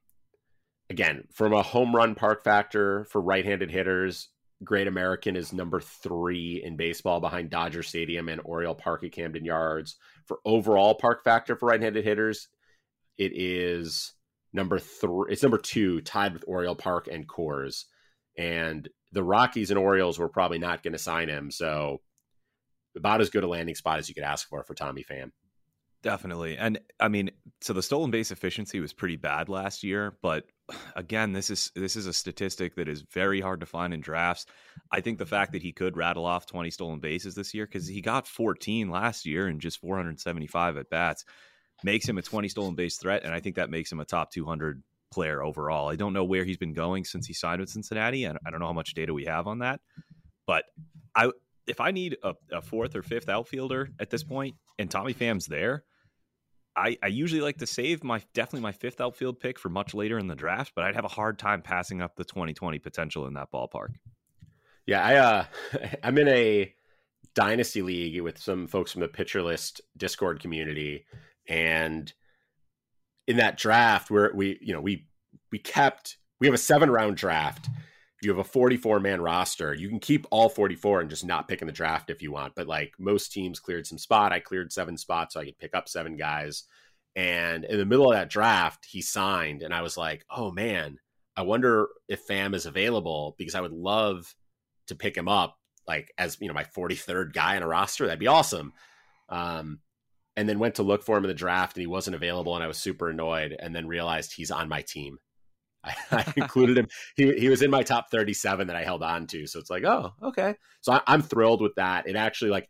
[0.90, 4.28] again, from a home run park factor for right handed hitters,
[4.64, 9.44] Great American is number three in baseball behind Dodger Stadium and Oriole Park at Camden
[9.44, 9.96] Yards.
[10.26, 12.48] For overall park factor for right handed hitters,
[13.16, 14.12] it is
[14.52, 15.32] number three.
[15.32, 17.84] It's number two, tied with Oriole Park and Coors.
[18.36, 21.50] And the Rockies and Orioles were probably not going to sign him.
[21.52, 22.00] So
[22.96, 25.30] about as good a landing spot as you could ask for for Tommy Pham.
[26.02, 26.56] Definitely.
[26.56, 30.44] And I mean, so the stolen base efficiency was pretty bad last year, but
[30.96, 34.46] again, this is this is a statistic that is very hard to find in drafts.
[34.92, 37.86] I think the fact that he could rattle off 20 stolen bases this year because
[37.86, 41.24] he got 14 last year and just 475 at bats
[41.84, 44.32] makes him a 20 stolen base threat, and I think that makes him a top
[44.32, 45.88] 200 player overall.
[45.88, 48.60] I don't know where he's been going since he signed with Cincinnati, and I don't
[48.60, 49.80] know how much data we have on that.
[50.46, 50.64] But
[51.14, 51.30] I,
[51.66, 55.46] if I need a, a fourth or fifth outfielder at this point, and Tommy Pham's
[55.46, 55.84] there,
[56.78, 60.18] I, I usually like to save my definitely my fifth outfield pick for much later
[60.18, 63.34] in the draft, but I'd have a hard time passing up the 2020 potential in
[63.34, 63.94] that ballpark.
[64.86, 65.44] Yeah, I uh
[66.02, 66.74] I'm in a
[67.34, 71.04] dynasty league with some folks from the pitcher list Discord community.
[71.48, 72.12] And
[73.26, 75.06] in that draft where we, you know, we
[75.52, 77.68] we kept we have a seven round draft.
[78.20, 79.74] You have a 44 man roster.
[79.74, 82.54] You can keep all 44 and just not pick in the draft if you want.
[82.54, 84.32] But like most teams cleared some spot.
[84.32, 86.64] I cleared seven spots so I could pick up seven guys.
[87.14, 89.62] And in the middle of that draft, he signed.
[89.62, 90.98] And I was like, oh man,
[91.36, 94.34] I wonder if Pham is available because I would love
[94.88, 98.06] to pick him up like as you know my 43rd guy in a roster.
[98.06, 98.72] That'd be awesome.
[99.28, 99.80] Um,
[100.36, 102.62] and then went to look for him in the draft and he wasn't available and
[102.62, 105.18] I was super annoyed and then realized he's on my team.
[105.88, 105.94] I,
[106.26, 106.88] I included him.
[107.16, 109.46] He, he was in my top 37 that I held on to.
[109.46, 110.54] So it's like, oh, okay.
[110.80, 112.06] So I, I'm thrilled with that.
[112.06, 112.68] It actually like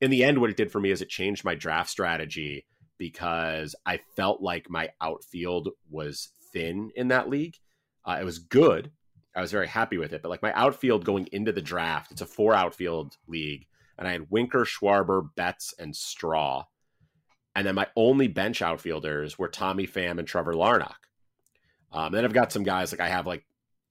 [0.00, 2.66] in the end, what it did for me is it changed my draft strategy
[2.98, 7.56] because I felt like my outfield was thin in that league.
[8.04, 8.90] Uh, it was good.
[9.34, 12.22] I was very happy with it, but like my outfield going into the draft, it's
[12.22, 16.64] a four outfield league, and I had Winker, Schwarber, Betts, and Straw.
[17.54, 20.94] And then my only bench outfielders were Tommy Pham and Trevor Larnach.
[21.92, 23.44] Um, then I've got some guys like I have like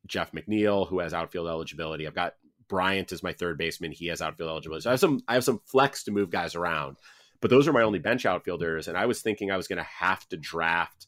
[0.06, 2.08] Jeff McNeil who has outfield eligibility.
[2.08, 2.36] I've got
[2.68, 3.92] Bryant as my third baseman.
[3.92, 4.84] He has outfield eligibility.
[4.84, 6.98] So I have some I have some flex to move guys around.
[7.40, 8.88] But those are my only bench outfielders.
[8.88, 11.08] And I was thinking I was going to have to draft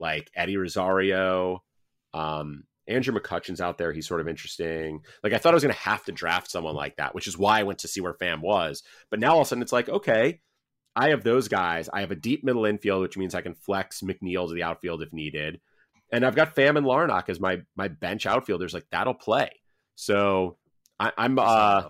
[0.00, 1.62] like Eddie Rosario.
[2.12, 3.92] Um, Andrew McCutchen's out there.
[3.92, 5.02] He's sort of interesting.
[5.22, 7.38] Like I thought I was going to have to draft someone like that, which is
[7.38, 8.82] why I went to see where Pham was.
[9.10, 10.40] But now all of a sudden it's like, okay,
[10.96, 11.88] I have those guys.
[11.92, 15.02] I have a deep middle infield, which means I can flex McNeil to the outfield
[15.02, 15.60] if needed.
[16.10, 18.74] And I've got Pham and Larnach as my my bench outfielders.
[18.74, 19.50] Like that'll play.
[19.94, 20.56] So
[20.98, 21.88] I, am uh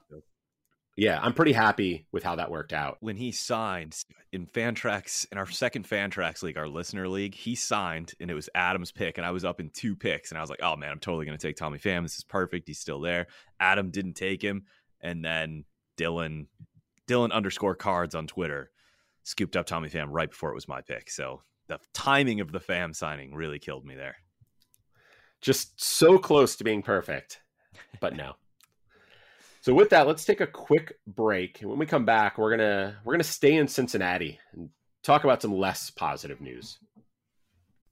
[0.98, 2.96] yeah, I'm pretty happy with how that worked out.
[2.98, 3.96] When he signed
[4.32, 8.50] in Fantrax in our second Fantrax league, our listener league, he signed and it was
[8.52, 10.90] Adam's pick, and I was up in two picks, and I was like, "Oh man,
[10.90, 12.02] I'm totally going to take Tommy Pham.
[12.02, 12.66] This is perfect.
[12.66, 13.28] He's still there."
[13.60, 14.64] Adam didn't take him,
[15.00, 15.64] and then
[15.96, 16.46] Dylan,
[17.06, 18.72] Dylan underscore cards on Twitter
[19.22, 21.10] scooped up Tommy Pham right before it was my pick.
[21.10, 24.16] So the timing of the Pham signing really killed me there.
[25.40, 27.40] Just so close to being perfect,
[28.00, 28.34] but no.
[29.60, 31.60] so with that, let's take a quick break.
[31.60, 34.70] And when we come back, we're gonna we're gonna stay in Cincinnati and
[35.02, 36.78] talk about some less positive news.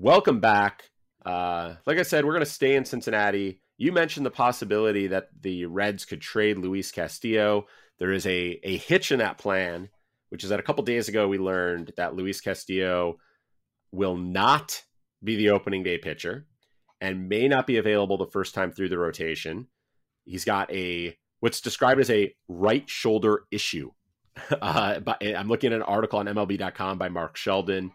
[0.00, 0.84] welcome back.
[1.26, 3.60] Uh, like I said, we're going to stay in Cincinnati.
[3.76, 7.66] You mentioned the possibility that the Reds could trade Luis Castillo.
[7.98, 9.88] There is a, a hitch in that plan,
[10.28, 13.18] which is that a couple days ago we learned that Luis Castillo
[13.90, 14.82] will not
[15.22, 16.46] be the opening day pitcher
[17.00, 19.66] and may not be available the first time through the rotation.
[20.24, 23.90] He's got a what's described as a right shoulder issue.
[24.62, 27.90] Uh, but I'm looking at an article on MLB.com by Mark Sheldon.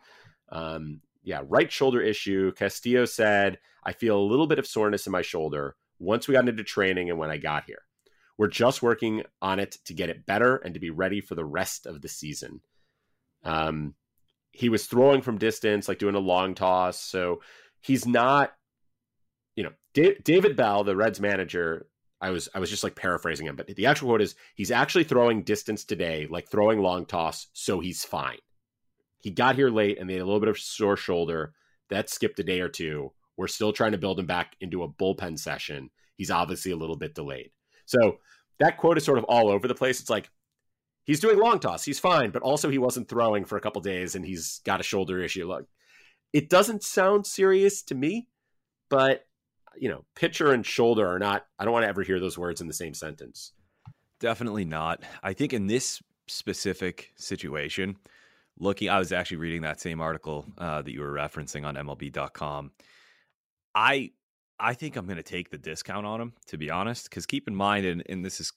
[0.52, 2.52] Um, yeah, right shoulder issue.
[2.54, 6.48] Castillo said, I feel a little bit of soreness in my shoulder once we got
[6.48, 7.84] into training and when I got here.
[8.38, 11.46] We're just working on it to get it better and to be ready for the
[11.46, 12.62] rest of the season.
[13.44, 13.96] Um,
[14.52, 17.00] he was throwing from distance, like doing a long toss.
[17.00, 17.42] So
[17.82, 18.54] he's not,
[19.56, 21.88] you know, D- David Bell, the Reds manager.
[22.20, 25.04] I was I was just like paraphrasing him, but the actual quote is he's actually
[25.04, 28.38] throwing distance today, like throwing long toss, so he's fine
[29.24, 31.54] he got here late and they had a little bit of sore shoulder
[31.90, 33.14] that skipped a day or two.
[33.38, 35.90] We're still trying to build him back into a bullpen session.
[36.18, 37.52] He's obviously a little bit delayed.
[37.86, 38.20] So
[38.60, 40.02] that quote is sort of all over the place.
[40.02, 40.30] It's like
[41.06, 44.16] he's doing long toss, he's fine, but also he wasn't throwing for a couple days
[44.16, 45.48] and he's got a shoulder issue.
[45.48, 45.68] Look,
[46.34, 48.28] it doesn't sound serious to me,
[48.90, 49.26] but
[49.78, 51.46] you know, pitcher and shoulder are not.
[51.58, 53.54] I don't want to ever hear those words in the same sentence.
[54.20, 55.02] Definitely not.
[55.24, 57.96] I think in this specific situation,
[58.60, 62.72] looking, I was actually reading that same article uh, that you were referencing on MLB.com.
[63.76, 64.12] I
[64.60, 67.48] I think I'm going to take the discount on him, to be honest, because keep
[67.48, 68.54] in mind, and, and this is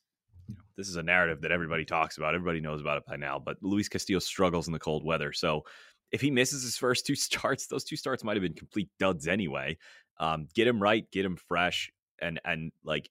[0.47, 2.35] you know, this is a narrative that everybody talks about.
[2.35, 3.39] Everybody knows about it by now.
[3.39, 5.65] But Luis Castillo struggles in the cold weather, so
[6.13, 9.27] if he misses his first two starts, those two starts might have been complete duds
[9.27, 9.77] anyway.
[10.19, 11.91] Um, get him right, get him fresh,
[12.21, 13.11] and and like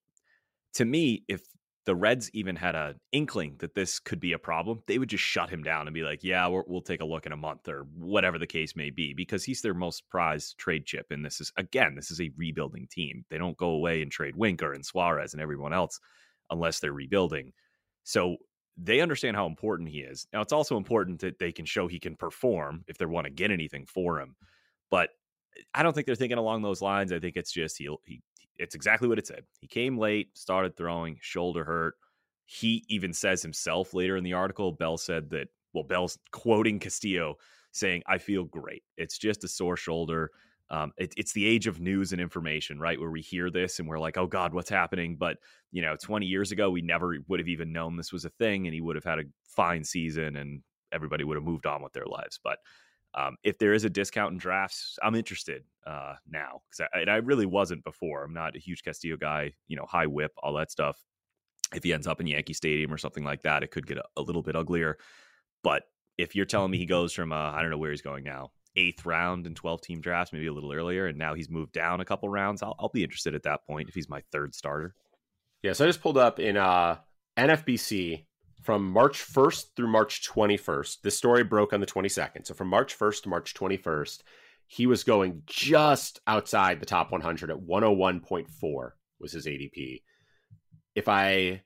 [0.75, 1.41] to me, if
[1.85, 5.23] the Reds even had an inkling that this could be a problem, they would just
[5.23, 7.67] shut him down and be like, "Yeah, we will take a look in a month
[7.69, 11.07] or whatever the case may be," because he's their most prized trade chip.
[11.11, 13.25] And this is again, this is a rebuilding team.
[13.29, 15.99] They don't go away and trade Winker and Suarez and everyone else
[16.49, 17.53] unless they're rebuilding.
[18.03, 18.37] So
[18.77, 20.27] they understand how important he is.
[20.33, 23.31] Now, it's also important that they can show he can perform if they want to
[23.31, 24.35] get anything for him.
[24.91, 25.11] But
[25.73, 27.11] I don't think they're thinking along those lines.
[27.11, 28.21] I think it's just he he
[28.57, 29.43] it's exactly what it said.
[29.59, 31.95] He came late, started throwing, shoulder hurt.
[32.45, 37.35] He even says himself later in the article, Bell said that well, Bell's quoting Castillo
[37.71, 38.83] saying, I feel great.
[38.97, 40.31] It's just a sore shoulder.
[40.69, 42.99] Um, it, it's the age of news and information, right?
[42.99, 45.17] Where we hear this and we're like, oh God, what's happening?
[45.17, 45.37] But,
[45.71, 48.65] you know, 20 years ago, we never would have even known this was a thing
[48.65, 51.93] and he would have had a fine season and everybody would have moved on with
[51.93, 52.39] their lives.
[52.43, 52.59] But
[53.15, 57.15] um, if there is a discount in drafts, I'm interested uh, now because I, I,
[57.17, 58.23] really wasn't before.
[58.23, 61.01] I'm not a huge Castillo guy, you know, high WHIP, all that stuff.
[61.73, 64.03] If he ends up in Yankee Stadium or something like that, it could get a,
[64.17, 64.97] a little bit uglier.
[65.63, 65.83] But
[66.17, 68.51] if you're telling me he goes from, uh, I don't know where he's going now,
[68.75, 72.01] eighth round in 12 team drafts, maybe a little earlier, and now he's moved down
[72.01, 74.93] a couple rounds, I'll, I'll be interested at that point if he's my third starter.
[75.63, 76.97] Yeah, so I just pulled up in uh,
[77.37, 78.25] NFBC
[78.65, 81.01] from March 1st through March 21st.
[81.03, 82.47] This story broke on the 22nd.
[82.47, 84.23] So from March 1st to March 21st,
[84.65, 88.89] he was going just outside the top 100 at 101.4
[89.19, 90.01] was his ADP.
[90.95, 91.61] If I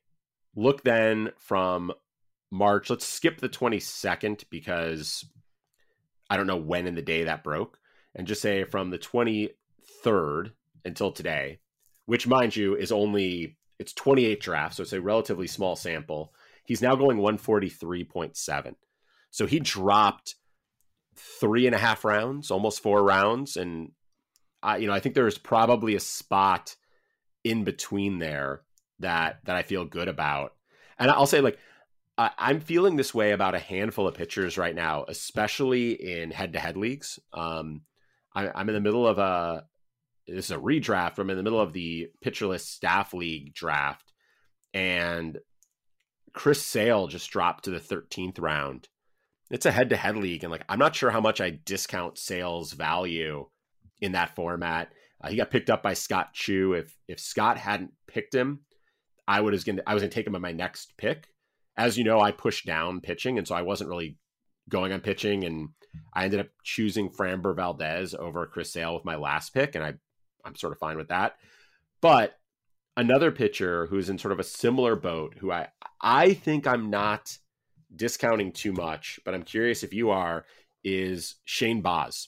[0.58, 1.94] look then from
[2.52, 5.24] March, let's skip the 22nd because
[6.30, 7.80] I don't know when in the day that broke,
[8.14, 10.52] and just say from the 23rd
[10.84, 11.60] until today,
[12.08, 16.34] which mind you is only it's 28 drafts, so it's a relatively small sample.
[16.70, 18.76] He's now going 143.7.
[19.32, 20.36] So he dropped
[21.16, 23.58] three and a half rounds, almost four rounds.
[23.58, 23.94] And
[24.62, 26.76] I, you know, I think there's probably a spot
[27.44, 28.62] in between there
[29.00, 30.54] that that I feel good about.
[31.00, 31.58] And I'll say like
[32.20, 36.78] I, I'm feeling this way about a handful of pitchers right now, especially in head-to-head
[36.78, 37.18] leagues.
[37.34, 37.82] Um,
[38.36, 39.66] I, I'm in the middle of a
[40.28, 41.18] this is a redraft.
[41.18, 44.14] I'm in the middle of the Pitcher List staff league draft,
[44.72, 45.40] and
[46.34, 48.88] Chris Sale just dropped to the 13th round.
[49.50, 50.44] It's a head to head league.
[50.44, 53.48] And like, I'm not sure how much I discount Sale's value
[54.00, 54.90] in that format.
[55.22, 56.74] Uh, he got picked up by Scott Chu.
[56.74, 58.62] If, if Scott hadn't picked him,
[59.28, 61.28] I would have going I was going to take him on my next pick.
[61.78, 63.38] As you know, I pushed down pitching.
[63.38, 64.18] And so I wasn't really
[64.70, 65.44] going on pitching.
[65.46, 65.70] And
[66.14, 69.76] I ended up choosing Framber Valdez over Chris Sale with my last pick.
[69.76, 69.94] And I,
[70.46, 71.36] I'm sort of fine with that.
[72.02, 72.36] But
[73.00, 75.70] another pitcher who's in sort of a similar boat, who I
[76.02, 77.38] I think I'm not
[77.96, 80.46] discounting too much, but I'm curious if you are,
[80.84, 82.28] is Shane Baz.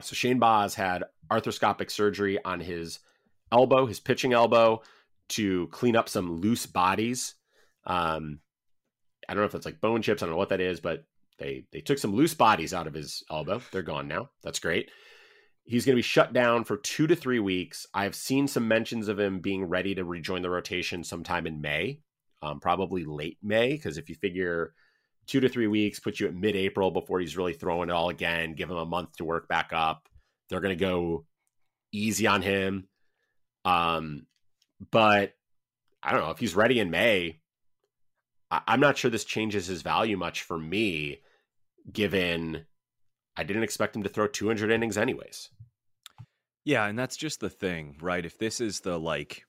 [0.00, 2.98] So Shane Baz had arthroscopic surgery on his
[3.52, 4.82] elbow, his pitching elbow,
[5.30, 7.34] to clean up some loose bodies.
[7.86, 8.40] Um,
[9.28, 10.22] I don't know if it's like bone chips.
[10.22, 11.04] I don't know what that is, but
[11.38, 13.62] they they took some loose bodies out of his elbow.
[13.70, 14.30] They're gone now.
[14.42, 14.90] That's great.
[15.64, 17.86] He's going to be shut down for two to three weeks.
[17.94, 22.00] I've seen some mentions of him being ready to rejoin the rotation sometime in May,
[22.42, 24.74] um, probably late May, because if you figure
[25.26, 28.08] two to three weeks puts you at mid April before he's really throwing it all
[28.08, 30.08] again, give him a month to work back up.
[30.48, 31.24] They're going to go
[31.92, 32.88] easy on him.
[33.64, 34.26] Um,
[34.90, 35.34] but
[36.02, 37.40] I don't know if he's ready in May.
[38.50, 41.20] I- I'm not sure this changes his value much for me,
[41.90, 42.66] given
[43.36, 45.50] I didn't expect him to throw 200 innings anyways.
[46.64, 48.24] Yeah, and that's just the thing, right?
[48.24, 49.44] If this is the like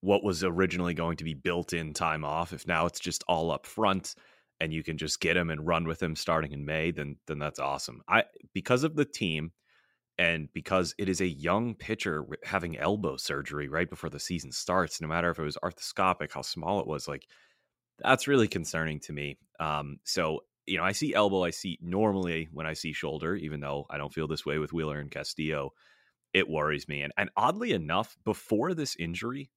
[0.00, 3.50] what was originally going to be built in time off, if now it's just all
[3.50, 4.14] up front
[4.60, 7.38] and you can just get him and run with him starting in May, then then
[7.38, 8.02] that's awesome.
[8.08, 9.52] I because of the team
[10.18, 15.00] and because it is a young pitcher having elbow surgery right before the season starts,
[15.00, 17.26] no matter if it was arthroscopic, how small it was, like
[17.98, 19.38] that's really concerning to me.
[19.60, 23.60] Um, so you know, I see elbow, I see normally when I see shoulder, even
[23.60, 25.72] though I don't feel this way with Wheeler and Castillo,
[26.32, 27.02] it worries me.
[27.02, 29.50] And and oddly enough, before this injury,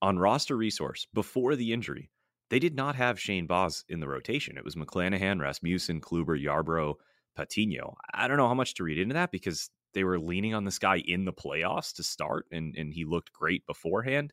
[0.00, 2.10] on roster resource, before the injury,
[2.50, 4.56] they did not have Shane Baz in the rotation.
[4.56, 6.94] It was McClanahan, Rasmussen, Kluber, Yarbrough,
[7.36, 7.96] Patino.
[8.14, 10.78] I don't know how much to read into that because they were leaning on this
[10.78, 14.32] guy in the playoffs to start and and he looked great beforehand.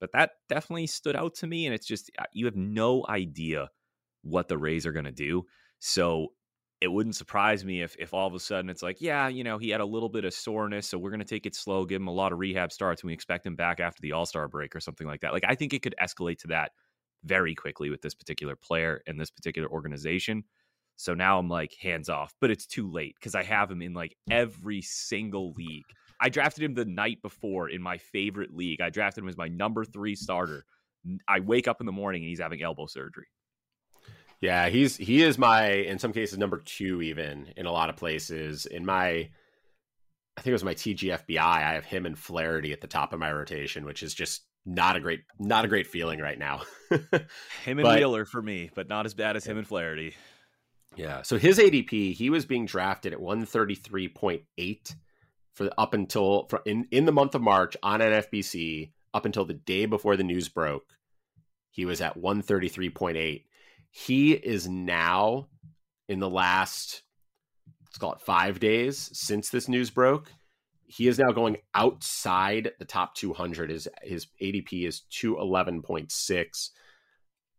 [0.00, 1.66] But that definitely stood out to me.
[1.66, 3.68] And it's just uh, you have no idea
[4.22, 5.44] what the Rays are going to do.
[5.78, 6.28] So
[6.80, 9.56] it wouldn't surprise me if if all of a sudden it's like, yeah, you know,
[9.56, 12.00] he had a little bit of soreness, so we're going to take it slow, give
[12.00, 14.48] him a lot of rehab starts, and we expect him back after the All Star
[14.48, 15.32] break or something like that.
[15.32, 16.72] Like I think it could escalate to that
[17.24, 20.42] very quickly with this particular player and this particular organization.
[20.96, 23.94] So now I'm like hands off, but it's too late because I have him in
[23.94, 25.84] like every single league.
[26.20, 28.80] I drafted him the night before in my favorite league.
[28.80, 30.64] I drafted him as my number three starter.
[31.26, 33.26] I wake up in the morning and he's having elbow surgery.
[34.42, 37.96] Yeah, he's he is my in some cases number two even in a lot of
[37.96, 38.66] places.
[38.66, 39.30] In my
[40.36, 43.20] I think it was my TGFBI, I have him and Flaherty at the top of
[43.20, 46.62] my rotation, which is just not a great not a great feeling right now.
[46.90, 50.14] him and but, Wheeler for me, but not as bad as him and Flaherty.
[50.96, 51.22] Yeah.
[51.22, 54.94] So his ADP, he was being drafted at 133.8
[55.54, 59.54] for up until for in, in the month of March on NFBC up until the
[59.54, 60.96] day before the news broke.
[61.70, 63.44] He was at 133.8
[63.92, 65.48] he is now
[66.08, 67.02] in the last,
[67.84, 70.32] let's call it five days since this news broke.
[70.86, 73.70] He is now going outside the top 200.
[73.70, 76.70] His, his ADP is 211.6.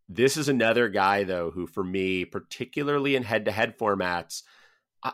[0.09, 4.41] This is another guy, though, who for me, particularly in head to head formats,
[5.03, 5.13] I,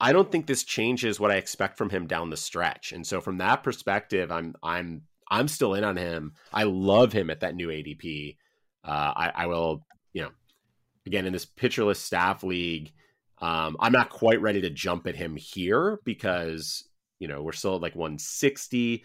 [0.00, 2.92] I don't think this changes what I expect from him down the stretch.
[2.92, 6.34] And so from that perspective, I'm I'm I'm still in on him.
[6.52, 8.36] I love him at that new ADP.
[8.84, 9.86] Uh, I, I, will
[11.06, 12.92] again in this Pitcher List staff league,
[13.38, 16.88] um, I'm not quite ready to jump at him here because
[17.18, 19.04] you know we're still at like 160.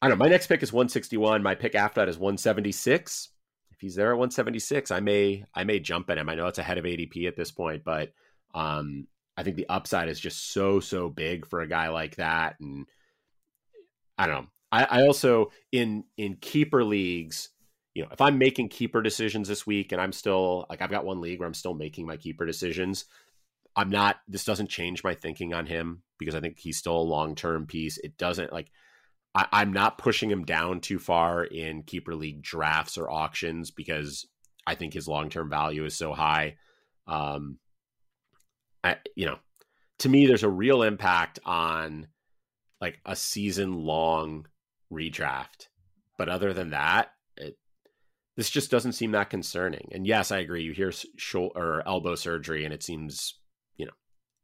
[0.00, 0.24] I don't know.
[0.24, 1.42] My next pick is 161.
[1.42, 3.30] My pick after that is 176.
[3.70, 6.28] If he's there at 176, I may I may jump at him.
[6.28, 8.12] I know it's ahead of ADP at this point, but
[8.54, 12.56] um, I think the upside is just so so big for a guy like that.
[12.60, 12.86] And
[14.16, 14.48] I don't know.
[14.70, 17.50] I, I also in in keeper leagues
[17.94, 21.04] you know, if I'm making keeper decisions this week and I'm still like I've got
[21.04, 23.04] one league where I'm still making my keeper decisions,
[23.76, 26.98] I'm not this doesn't change my thinking on him because I think he's still a
[26.98, 27.98] long-term piece.
[27.98, 28.70] It doesn't like
[29.36, 34.26] I, am not pushing him down too far in keeper league drafts or auctions because
[34.66, 36.56] I think his long-term value is so high.
[37.06, 37.58] Um
[38.82, 39.38] I you know,
[40.00, 42.08] to me there's a real impact on
[42.80, 44.46] like a season long
[44.92, 45.68] redraft.
[46.18, 47.10] But other than that,
[48.36, 49.88] this just doesn't seem that concerning.
[49.92, 50.62] And yes, I agree.
[50.62, 53.34] You hear shoulder or elbow surgery, and it seems
[53.76, 53.92] you know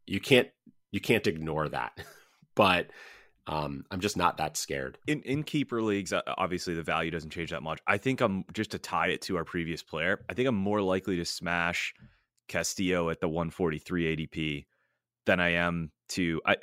[0.06, 0.48] you can't
[0.90, 1.98] you can't ignore that.
[2.54, 2.90] but
[3.46, 4.98] um, I'm just not that scared.
[5.06, 7.80] In in keeper leagues, uh, obviously the value doesn't change that much.
[7.86, 10.20] I think I'm just to tie it to our previous player.
[10.28, 11.94] I think I'm more likely to smash
[12.48, 14.66] Castillo at the 143 ADP
[15.26, 16.56] than I am to I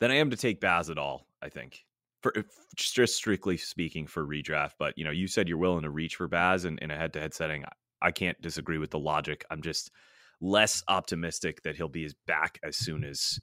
[0.00, 1.26] than I am to take Baz at all.
[1.40, 1.84] I think
[2.22, 2.32] for
[2.76, 4.72] just strictly speaking for redraft.
[4.78, 7.12] But you know, you said you're willing to reach for Baz in, in a head
[7.14, 7.64] to head setting.
[8.00, 9.44] I can't disagree with the logic.
[9.50, 9.90] I'm just
[10.40, 13.40] less optimistic that he'll be back as soon as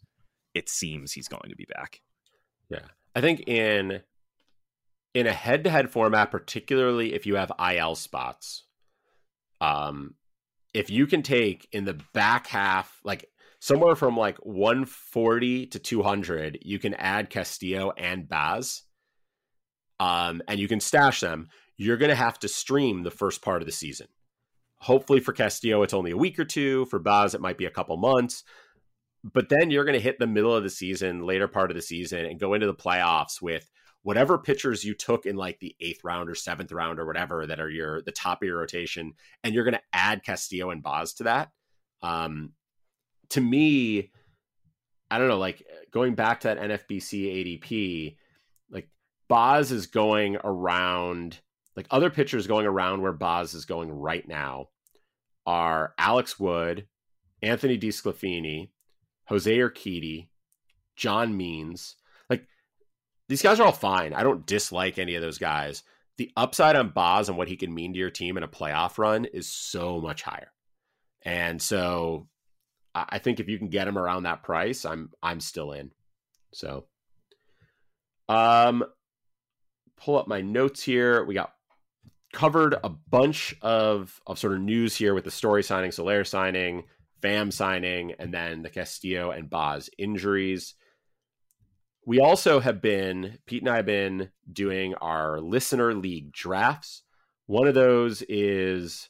[0.54, 2.02] it seems he's going to be back.
[2.70, 2.80] Yeah.
[3.16, 4.02] I think in
[5.14, 8.64] in a head to head format, particularly if you have IL spots,
[9.62, 10.16] um,
[10.74, 13.30] if you can take in the back half, like
[13.66, 18.84] somewhere from like 140 to 200, you can add Castillo and Baz,
[20.00, 21.48] um, and you can stash them.
[21.76, 24.06] You're going to have to stream the first part of the season.
[24.76, 26.86] Hopefully for Castillo, it's only a week or two.
[26.86, 28.44] For Baz, it might be a couple months.
[29.24, 31.82] But then you're going to hit the middle of the season, later part of the
[31.82, 33.72] season, and go into the playoffs with
[34.04, 37.60] whatever pitchers you took in like the eighth round or seventh round or whatever that
[37.60, 39.14] are your the top of your rotation,
[39.44, 41.50] and you're going to add Castillo and Baz to that.
[42.04, 42.52] Um,
[43.30, 44.12] to me,
[45.10, 48.18] I don't know, like going back to that NFBC ADP,
[48.70, 48.90] like
[49.30, 51.40] Baz is going around,
[51.76, 54.70] like other pitchers going around where Baz is going right now
[55.46, 56.88] are Alex Wood,
[57.42, 58.70] Anthony DeSclafani,
[59.28, 60.28] Jose Urquidy,
[60.96, 61.96] John Means.
[62.30, 62.48] Like
[63.30, 64.14] these guys are all fine.
[64.14, 65.84] I don't dislike any of those guys.
[66.18, 68.98] The upside on Baz and what he can mean to your team in a playoff
[68.98, 70.52] run is so much higher.
[71.24, 72.28] And so
[72.96, 75.92] I think if you can get him around that price, I'm I'm still in.
[76.54, 76.86] So,
[78.30, 78.86] um,
[79.98, 81.26] pull up my notes here.
[81.26, 81.52] We got
[82.32, 86.84] covered a bunch of of sort of news here with the story signing, Soler signing,
[87.22, 90.76] Pham signing, and then the Castillo and Baz injuries.
[92.06, 97.02] We also have been Pete and I have been doing our listener league drafts.
[97.48, 99.10] One of those is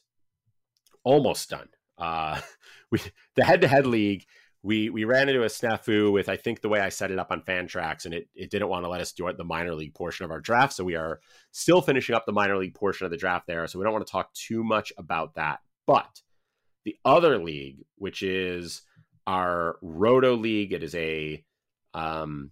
[1.04, 1.68] almost done.
[1.98, 2.40] Uh,
[2.90, 3.00] we
[3.34, 4.24] the head to head league
[4.66, 7.30] we we ran into a snafu with I think the way I set it up
[7.30, 10.24] on Fantrax, and it it didn't want to let us do the minor league portion
[10.24, 10.72] of our draft.
[10.72, 11.20] So we are
[11.52, 13.64] still finishing up the minor league portion of the draft there.
[13.68, 15.60] So we don't want to talk too much about that.
[15.86, 16.20] But
[16.84, 18.82] the other league, which is
[19.24, 21.44] our Roto League, it is a
[21.94, 22.50] um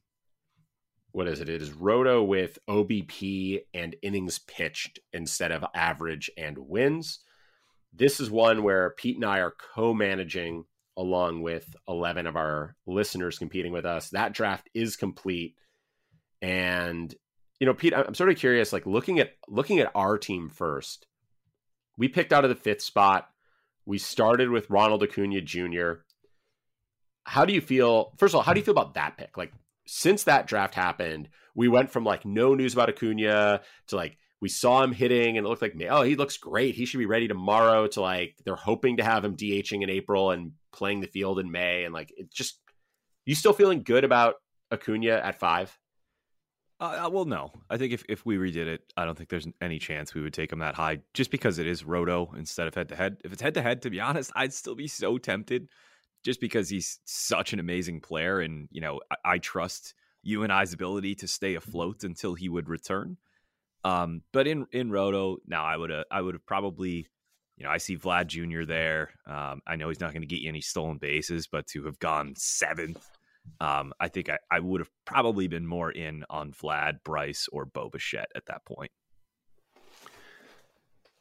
[1.11, 1.49] what is it?
[1.49, 7.20] It is Roto with OBP and innings pitched instead of average and wins.
[7.97, 10.64] This is one where Pete and I are co-managing
[10.97, 14.11] along with 11 of our listeners competing with us.
[14.11, 15.57] That draft is complete.
[16.42, 17.14] And,
[17.61, 21.07] you know, Pete, I'm sort of curious, like looking at looking at our team first,
[21.97, 23.28] we picked out of the fifth spot.
[23.86, 25.92] We started with Ronald Acuna Jr.
[27.24, 28.12] How do you feel?
[28.18, 29.36] First of all, how do you feel about that pick?
[29.36, 29.53] Like,
[29.86, 34.51] since that draft happened, we went from like no news about Acuna to like we
[34.51, 37.26] saw him hitting and it looked like oh he looks great he should be ready
[37.26, 41.38] tomorrow to like they're hoping to have him DHing in April and playing the field
[41.38, 42.61] in May and like it just
[43.24, 44.34] you still feeling good about
[44.70, 45.76] Acuna at five?
[46.80, 47.53] Uh, uh, well, no.
[47.70, 50.34] I think if, if we redid it, I don't think there's any chance we would
[50.34, 53.16] take him that high just because it is roto instead of head to head.
[53.24, 55.68] If it's head to head, to be honest, I'd still be so tempted
[56.24, 58.40] just because he's such an amazing player.
[58.40, 62.49] And, you know, I, I trust you and I's ability to stay afloat until he
[62.49, 63.16] would return.
[63.85, 67.07] Um, but in in Roto, now I would I would have probably,
[67.57, 68.64] you know, I see Vlad Jr.
[68.64, 69.11] there.
[69.26, 71.99] Um, I know he's not going to get you any stolen bases, but to have
[71.99, 73.07] gone seventh,
[73.61, 77.66] um, I think I, I would have probably been more in on Vlad, Bryce, or
[77.66, 78.91] Bo Bichette at that point.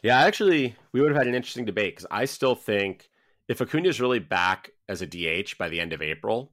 [0.01, 3.09] Yeah, actually, we would have had an interesting debate because I still think
[3.47, 6.51] if Acuna is really back as a DH by the end of April,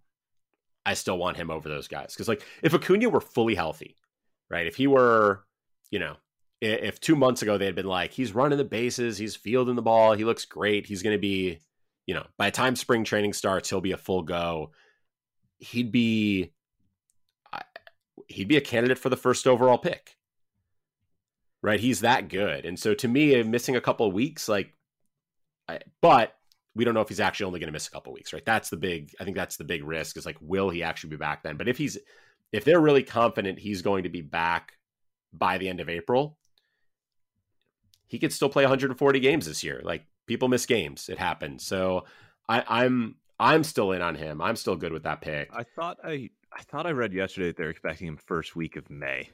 [0.87, 2.15] I still want him over those guys.
[2.15, 3.97] Because like if Acuna were fully healthy,
[4.49, 4.67] right?
[4.67, 5.45] If he were
[5.91, 6.17] you know,
[6.61, 9.83] if two months ago they had been like, he's running the bases, he's fielding the
[9.83, 11.59] ball, he looks great, he's going to be,
[12.07, 14.73] you know, by the time spring training starts, he'll be a full go.
[15.59, 16.53] He'd be,
[18.29, 20.17] he'd be a candidate for the first overall pick,
[21.63, 21.81] right?
[21.81, 24.75] He's that good, and so to me, uh, missing a couple of weeks, like,
[25.69, 26.35] I, but
[26.75, 28.45] we don't know if he's actually only going to miss a couple weeks, right?
[28.45, 31.17] That's the big, I think that's the big risk is like, will he actually be
[31.17, 31.57] back then?
[31.57, 31.99] But if he's,
[32.53, 34.75] if they're really confident he's going to be back
[35.33, 36.37] by the end of April,
[38.07, 39.81] he could still play 140 games this year.
[39.85, 41.65] Like people miss games, it happens.
[41.65, 42.05] So
[42.49, 44.43] I, I'm I'm still in on him.
[44.43, 45.49] I'm still good with that pick.
[45.53, 48.91] I thought I I thought I read yesterday that they're expecting him first week of
[48.91, 49.31] May,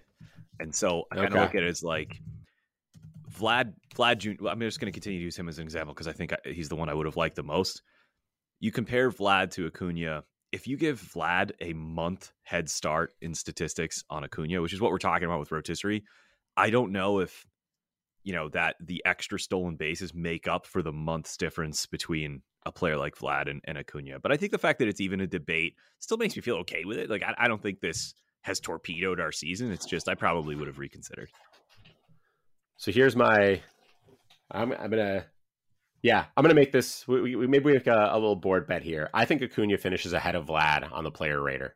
[0.60, 1.40] and so I kind of okay.
[1.42, 2.20] look at it as like
[3.32, 4.48] Vlad Vlad Jr.
[4.48, 6.68] I'm just going to continue to use him as an example because I think he's
[6.68, 7.82] the one I would have liked the most.
[8.60, 14.04] You compare Vlad to Acuna if you give Vlad a month head start in statistics
[14.10, 16.04] on Acuna, which is what we're talking about with rotisserie,
[16.56, 17.46] I don't know if
[18.22, 22.72] you know that the extra stolen bases make up for the month's difference between a
[22.72, 24.18] player like Vlad and, and Acuna.
[24.18, 26.84] But I think the fact that it's even a debate still makes me feel okay
[26.84, 27.08] with it.
[27.08, 29.70] Like I, I don't think this has torpedoed our season.
[29.70, 31.30] It's just I probably would have reconsidered.
[32.76, 33.60] So here's my
[34.50, 35.26] I'm I'm gonna
[36.02, 37.06] yeah, I'm gonna make this.
[37.08, 39.10] We, we maybe we make a, a, little board bet here.
[39.14, 41.74] I think Acuna finishes ahead of Vlad on the player rater.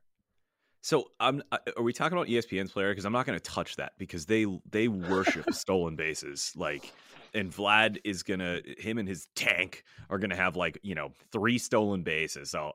[0.82, 2.90] So, um, are we talking about ESPN's player?
[2.90, 6.52] Because I'm not going to touch that because they they worship stolen bases.
[6.56, 6.92] Like,
[7.34, 11.58] and Vlad is gonna him and his tank are gonna have like you know three
[11.58, 12.50] stolen bases.
[12.50, 12.72] So,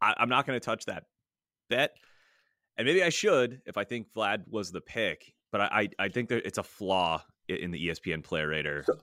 [0.00, 1.04] I, I'm not going to touch that
[1.70, 1.96] bet.
[2.76, 5.34] And maybe I should if I think Vlad was the pick.
[5.52, 8.82] But I I, I think that it's a flaw in the ESPN player rater.
[8.86, 8.98] So,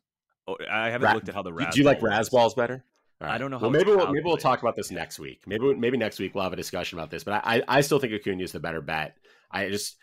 [0.69, 1.73] I haven't Ra- looked at how the Raz.
[1.73, 2.83] Do you like Razzballs better?
[3.19, 3.35] Right.
[3.35, 3.59] I don't know.
[3.59, 5.43] well, maybe we'll, maybe we'll talk about this next week.
[5.45, 7.23] Maybe maybe next week we'll have a discussion about this.
[7.23, 9.15] But I I still think Acuna is the better bet.
[9.51, 9.97] I just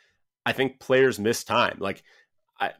[0.46, 1.78] I think players miss time.
[1.80, 2.04] Like
[2.60, 2.72] I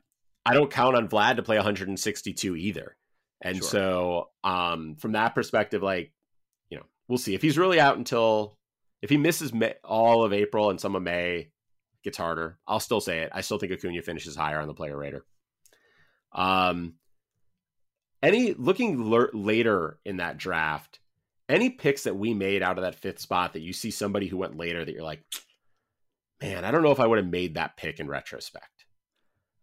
[0.47, 2.97] I don't count on Vlad to play 162 either.
[3.41, 3.69] And sure.
[3.69, 6.13] so um from that perspective, like
[6.71, 8.57] you know, we'll see if he's really out until
[9.03, 11.51] if he misses May, all of April and some of May,
[12.05, 12.59] gets harder.
[12.67, 13.31] I'll still say it.
[13.33, 15.25] I still think Acuna finishes higher on the player rater.
[16.33, 16.95] Um,
[18.23, 21.01] any looking l- later in that draft,
[21.49, 24.37] any picks that we made out of that fifth spot that you see somebody who
[24.37, 25.23] went later that you're like,
[26.43, 28.85] man, I don't know if I would have made that pick in retrospect.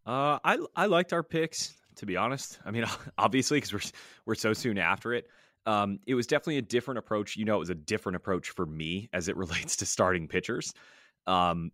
[0.05, 2.59] Uh, I I liked our picks to be honest.
[2.65, 2.85] I mean,
[3.17, 3.91] obviously because we're
[4.25, 5.27] we're so soon after it.
[5.65, 7.35] Um, it was definitely a different approach.
[7.35, 10.73] You know, it was a different approach for me as it relates to starting pitchers.
[11.27, 11.71] Um,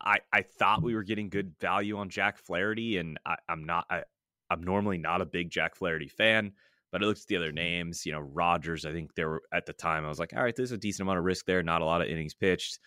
[0.00, 3.86] I I thought we were getting good value on Jack Flaherty, and I, am not.
[3.90, 4.04] I,
[4.50, 6.52] I'm normally not a big Jack Flaherty fan,
[6.92, 7.56] but I looked at the other mm-hmm.
[7.56, 8.04] names.
[8.04, 8.84] You know, Rogers.
[8.84, 10.04] I think there were at the time.
[10.04, 11.62] I was like, all right, there's a decent amount of risk there.
[11.62, 12.78] Not a lot of innings pitched.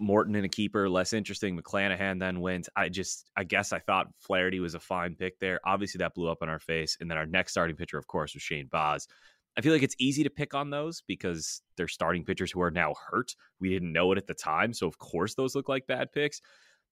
[0.00, 1.58] Morton in a keeper, less interesting.
[1.58, 2.68] McClanahan then went.
[2.76, 5.58] I just, I guess I thought Flaherty was a fine pick there.
[5.64, 6.96] Obviously, that blew up in our face.
[7.00, 9.08] And then our next starting pitcher, of course, was Shane Baz.
[9.56, 12.70] I feel like it's easy to pick on those because they're starting pitchers who are
[12.70, 13.34] now hurt.
[13.58, 14.72] We didn't know it at the time.
[14.72, 16.40] So, of course, those look like bad picks.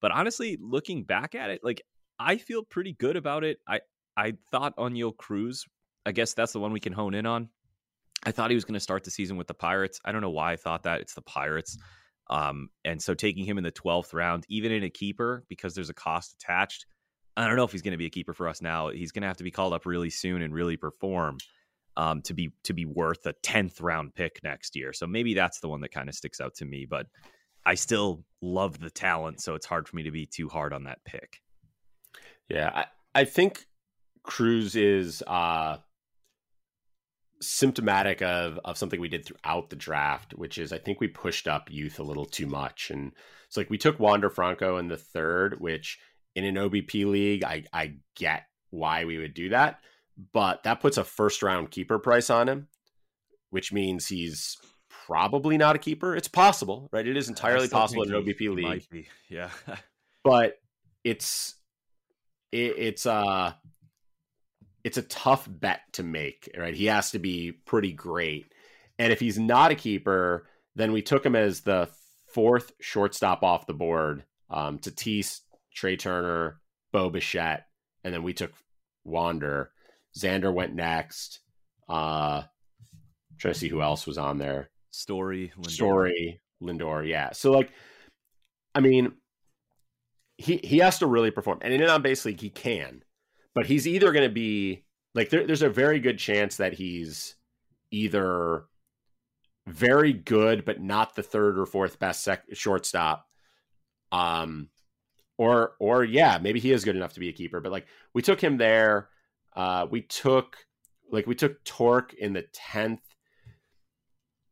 [0.00, 1.82] But honestly, looking back at it, like
[2.18, 3.58] I feel pretty good about it.
[3.66, 3.80] I,
[4.16, 5.64] I thought Oneil Cruz,
[6.04, 7.48] I guess that's the one we can hone in on.
[8.24, 10.00] I thought he was going to start the season with the Pirates.
[10.04, 11.00] I don't know why I thought that.
[11.00, 11.76] It's the Pirates.
[12.28, 15.90] Um, and so taking him in the 12th round, even in a keeper, because there's
[15.90, 16.86] a cost attached,
[17.36, 18.88] I don't know if he's going to be a keeper for us now.
[18.88, 21.36] He's going to have to be called up really soon and really perform
[21.96, 24.92] um, to be to be worth a 10th round pick next year.
[24.92, 26.86] So maybe that's the one that kind of sticks out to me.
[26.88, 27.06] But
[27.64, 30.84] I still love the talent, so it's hard for me to be too hard on
[30.84, 31.40] that pick.
[32.48, 32.84] Yeah, I,
[33.14, 33.66] I think
[34.22, 35.78] Cruz is uh,
[37.40, 41.48] symptomatic of of something we did throughout the draft, which is I think we pushed
[41.48, 43.12] up youth a little too much, and
[43.46, 45.98] it's like we took Wander Franco in the third, which
[46.34, 49.80] in an OBP league, I I get why we would do that,
[50.32, 52.68] but that puts a first round keeper price on him,
[53.50, 54.56] which means he's
[55.06, 56.14] probably not a keeper.
[56.16, 57.06] It's possible, right?
[57.06, 59.08] It is entirely possible in an OBP league.
[59.28, 59.50] Yeah,
[60.24, 60.58] but
[61.04, 61.55] it's
[62.52, 63.52] it, it's uh
[64.84, 66.74] it's a tough bet to make, right?
[66.74, 68.52] He has to be pretty great.
[68.98, 71.88] And if he's not a keeper, then we took him as the
[72.32, 74.24] fourth shortstop off the board.
[74.48, 75.40] Um, Tatis,
[75.74, 76.60] Trea Turner,
[76.92, 77.66] Bo Bichette,
[78.04, 78.52] and then we took
[79.04, 79.72] Wander.
[80.16, 81.40] Xander went next.
[81.88, 82.42] Uh,
[83.38, 84.70] trying to see who else was on there.
[84.90, 85.70] Story, Lindor.
[85.70, 87.08] Story, Lindor.
[87.08, 87.32] Yeah.
[87.32, 87.70] So like,
[88.74, 89.12] I mean,
[90.38, 93.02] he he has to really perform, and in an on base league, he can
[93.56, 94.84] but he's either going to be
[95.14, 97.36] like there, there's a very good chance that he's
[97.90, 98.64] either
[99.66, 103.26] very good but not the third or fourth best sec- shortstop
[104.12, 104.68] um
[105.38, 108.22] or or yeah maybe he is good enough to be a keeper but like we
[108.22, 109.08] took him there
[109.56, 110.58] uh we took
[111.10, 112.98] like we took Tork in the 10th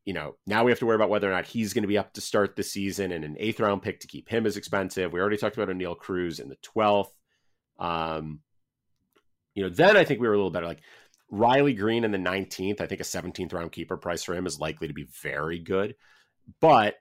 [0.04, 1.98] you know now we have to worry about whether or not he's going to be
[1.98, 5.12] up to start the season and an eighth round pick to keep him as expensive
[5.12, 7.10] we already talked about Oneil Cruz in the 12th
[7.78, 8.40] um
[9.54, 10.66] you know, then I think we were a little better.
[10.66, 10.82] Like
[11.30, 14.60] Riley Greene in the 19th, I think a 17th round keeper price for him is
[14.60, 15.94] likely to be very good.
[16.60, 16.96] But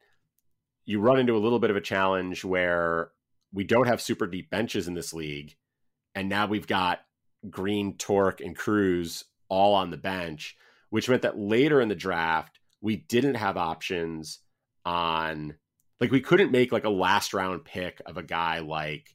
[0.85, 3.11] you run into a little bit of a challenge where
[3.51, 5.55] we don't have super deep benches in this league.
[6.15, 6.99] And now we've got
[7.49, 10.55] Greene, Tork, and Cruz all on the bench,
[10.89, 14.39] which meant that later in the draft, we didn't have options
[14.85, 15.55] on
[15.99, 19.07] like we couldn't make like a last round pick of a guy like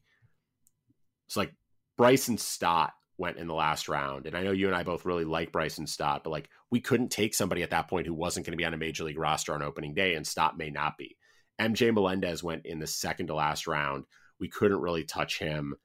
[1.27, 1.53] it's like
[1.95, 4.25] Bryson Stott went in the last round.
[4.25, 7.09] And I know you and I both really like Bryson Stott, but like we couldn't
[7.09, 9.53] take somebody at that point who wasn't going to be on a major league roster
[9.53, 11.15] on opening day, and Stott may not be.
[11.61, 14.05] MJ Melendez went in the second to last round.
[14.39, 15.75] We couldn't really touch him.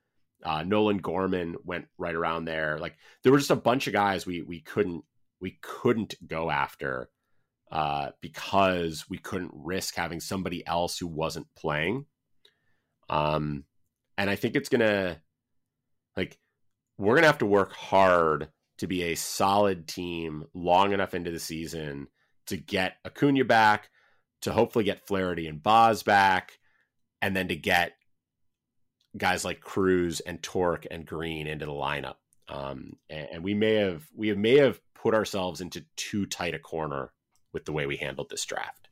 [0.42, 2.78] Uh, Nolan Gorman went right around there.
[2.78, 5.04] Like there were just a bunch of guys we we couldn't
[5.40, 7.10] we couldn't go after
[7.74, 12.06] uh, because we couldn't risk having somebody else who wasn't playing.
[13.10, 13.64] Um,
[14.16, 15.20] and I think it's gonna
[16.16, 16.38] like
[16.96, 18.48] we're to have to work hard
[18.78, 22.06] to be a solid team long enough into the season
[22.46, 23.90] to get Acuna back,
[24.42, 26.52] to hopefully get Flaherty and Baz back,
[27.20, 27.94] and then to get
[29.16, 32.16] guys like Cruz and Tork and Greene into the lineup.
[32.48, 36.60] Um, and, and we may have we may have put ourselves into too tight a
[36.60, 37.10] corner
[37.54, 38.88] with the way we handled this draft.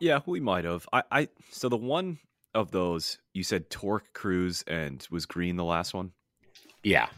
[0.00, 0.88] Yeah, we might have.
[0.92, 2.18] I, I so the one
[2.54, 6.12] of those you said Tork, Cruz, and was Greene the last one?
[6.82, 7.08] Yeah.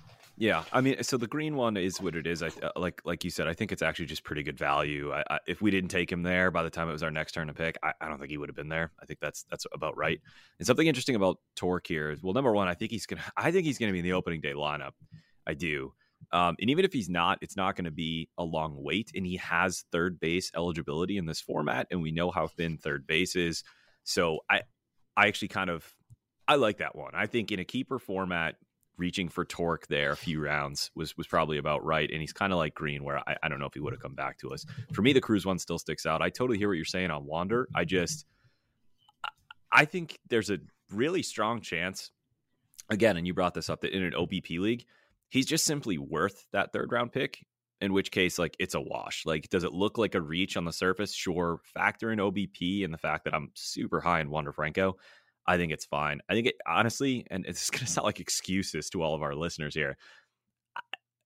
[0.41, 2.45] Yeah, I mean, so the Greene one is what it is.
[2.45, 5.13] I uh, like, like you said, I think it's actually just pretty good value.
[5.13, 7.33] I, I, if we didn't take him there by the time it was our next
[7.33, 8.93] turn to pick, I, I, don't think he would have been there.
[9.03, 10.21] I think that's that's about right.
[10.61, 13.51] And something interesting about Tork here is, well, number one, I think he's gonna, I
[13.51, 14.93] think he's gonna be in the opening day lineup.
[15.45, 15.93] I do,
[16.33, 19.13] um, and even if he's not, it's not going to be a long wait.
[19.15, 23.07] And he has third base eligibility in this format, and we know how thin third
[23.07, 23.65] base is.
[24.05, 24.63] So I,
[25.17, 25.91] I actually kind of,
[26.47, 27.15] I like that one.
[27.15, 28.57] I think in a keeper format,
[28.99, 32.11] reaching for Tork there a few rounds was was probably about right.
[32.11, 34.03] And he's kind of like Greene, where I, I don't know if he would have
[34.03, 34.67] come back to us.
[34.93, 36.21] For me, the Cruz one still sticks out.
[36.21, 37.69] I totally hear what you're saying on Wander.
[37.75, 38.27] I just
[39.71, 40.59] I think there's a
[40.93, 42.11] really strong chance.
[42.91, 44.87] Again, and you brought this up that in an OBP league,
[45.29, 47.39] he's just simply worth that third round pick.
[47.81, 49.23] In which case, like it's a wash.
[49.25, 51.15] Like, does it look like a reach on the surface?
[51.15, 51.61] Sure.
[51.63, 54.97] Factor in OBP and the fact that I'm super high in Wander Franco.
[55.47, 56.21] I think it's fine.
[56.29, 59.35] I think it honestly, and it's going to sound like excuses to all of our
[59.35, 59.97] listeners here.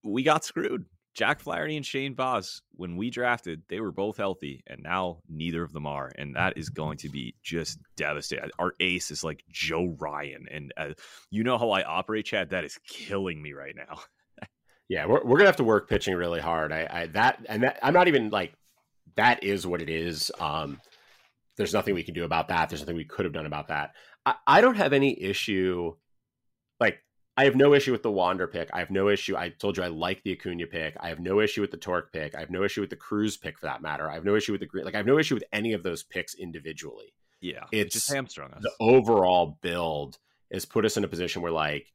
[0.05, 0.85] we got screwed.
[1.15, 5.63] Jack Flaherty and Shane Baz, when we drafted, they were both healthy, and now neither
[5.63, 8.51] of them are, and that is going to be just devastating.
[8.59, 10.95] Our ace is like Joe Ryan, and uh,
[11.31, 12.51] you know how I operate, Chad.
[12.51, 14.01] That is killing me right now.
[14.89, 16.73] yeah, we're we're gonna have to work pitching really hard.
[16.73, 18.55] I, I that and that I'm not even like
[19.17, 20.31] that is what it is.
[20.41, 20.81] Um,
[21.59, 22.71] there's nothing we can do about that.
[22.71, 23.93] There's nothing we could have done about that.
[24.25, 25.95] I, I don't have any issue.
[26.81, 27.01] Like
[27.37, 28.69] I have no issue with the Wander pick.
[28.75, 29.37] I have no issue.
[29.37, 30.97] I told you I like the Acuna pick.
[31.01, 32.35] I have no issue with the Tork pick.
[32.35, 34.11] I have no issue with the Cruz pick for that matter.
[34.11, 34.85] I have no issue with the Greene.
[34.85, 37.15] Like I have no issue with any of those picks individually.
[37.41, 38.63] Yeah, it's just hamstrung us.
[38.63, 40.19] The overall build
[40.53, 41.93] has put us in a position where, like,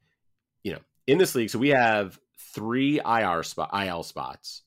[0.63, 2.19] you know, in this league, so we have
[2.53, 4.63] three IR spot IL spots.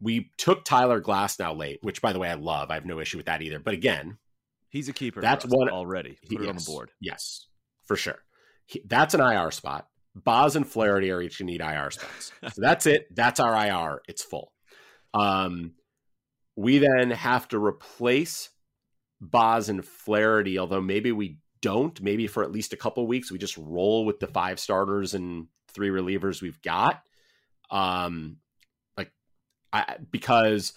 [0.00, 2.70] We took Tyler Glasnow late, which by the way I love.
[2.70, 3.58] I have no issue with that either.
[3.58, 4.18] But again,
[4.68, 5.20] he's a keeper.
[5.20, 6.16] That's one already.
[6.30, 6.92] Put it on the board.
[7.00, 7.48] Yes,
[7.84, 8.23] for sure
[8.86, 9.86] that's an IR spot.
[10.14, 12.32] Baz and Flaherty are each going to need IR spots.
[12.42, 13.14] so that's it.
[13.14, 14.00] That's our IR.
[14.08, 14.52] It's full.
[15.12, 15.72] Um,
[16.56, 18.50] we then have to replace
[19.20, 22.00] Baz and Flaherty, although maybe we don't.
[22.00, 25.46] Maybe for at least a couple weeks, we just roll with the five starters and
[25.72, 27.02] three relievers we've got.
[27.70, 28.36] Um,
[28.96, 29.10] like,
[29.72, 30.74] I, because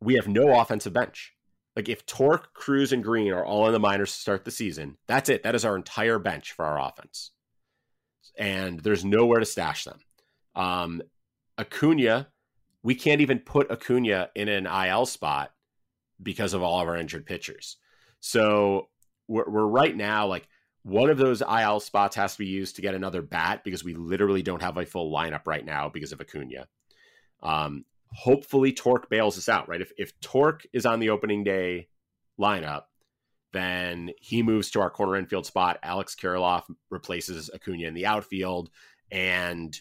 [0.00, 1.33] we have no offensive bench.
[1.76, 4.96] Like if Tork, Cruz, and Greene are all in the minors to start the season,
[5.06, 5.42] that's it.
[5.42, 7.32] That is our entire bench for our offense.
[8.38, 9.98] And there's nowhere to stash them.
[10.54, 11.02] Um,
[11.58, 12.28] Acuna,
[12.82, 15.52] we can't even put Acuna in an IL spot
[16.22, 17.76] because of all of our injured pitchers.
[18.20, 18.88] So
[19.26, 20.48] we're, we're right now like
[20.82, 23.94] one of those IL spots has to be used to get another bat because we
[23.94, 26.66] literally don't have a full lineup right now because of Acuna.
[27.42, 27.84] Um,
[28.14, 29.80] hopefully Tork bails us out, right?
[29.80, 31.88] If if Tork is on the opening day
[32.40, 32.82] lineup,
[33.52, 35.78] then he moves to our corner infield spot.
[35.82, 38.70] Alex Kirilloff replaces Acuna in the outfield,
[39.10, 39.78] and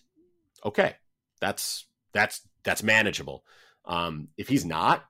[0.65, 0.95] okay,
[1.39, 3.45] that's that's that's manageable.
[3.85, 5.05] Um, if he's not,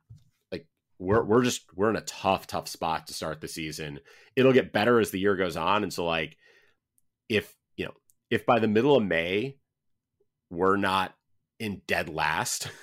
[0.52, 0.68] like
[1.00, 4.00] we're we're just we're in a tough tough spot to start the season.
[4.36, 6.38] It'll get better as the year goes on, and so like
[7.30, 7.94] if you know
[8.30, 9.58] if by the middle of May
[10.50, 11.16] we're not
[11.60, 12.70] in dead last.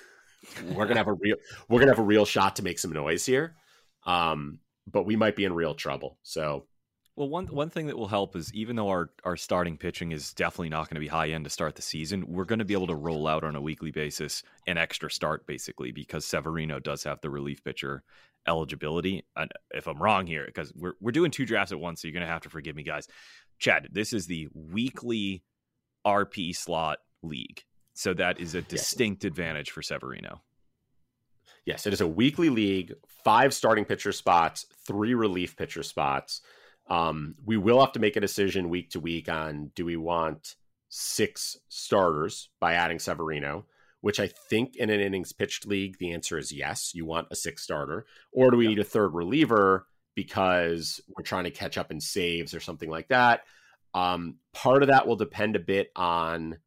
[0.73, 1.35] we're gonna have a real
[1.69, 3.55] we're gonna have a real shot to make some noise here.
[4.05, 4.59] Um,
[4.91, 6.17] but we might be in real trouble.
[6.23, 6.65] So
[7.15, 10.33] well, one one thing that will help is even though our, our starting pitching is
[10.33, 12.73] definitely not going to be high end to start the season, we're going to be
[12.73, 17.03] able to roll out on a weekly basis an extra start basically because Severino does
[17.03, 18.03] have the relief pitcher
[18.47, 19.25] eligibility.
[19.35, 22.13] And if I'm wrong here, because we're we're doing two drafts at once, so you're
[22.13, 23.07] going to have to forgive me, guys.
[23.59, 25.43] Chad, this is the weekly
[26.07, 27.63] RP slot league.
[28.01, 29.29] So that is a distinct yes.
[29.29, 30.41] advantage for Severino.
[31.67, 36.41] Yes, it is a weekly league, five starting pitcher spots, three relief pitcher spots.
[36.87, 40.55] Um, we will have to make a decision week to week on do we want
[40.89, 43.67] six starters by adding Severino,
[43.99, 47.35] which I think in an innings pitched league, the answer is yes, you want a
[47.35, 48.07] six starter.
[48.31, 49.85] Or do we need a third reliever
[50.15, 53.41] because we're trying to catch up in saves or something like that?
[53.93, 56.57] Um, part of that will depend a bit on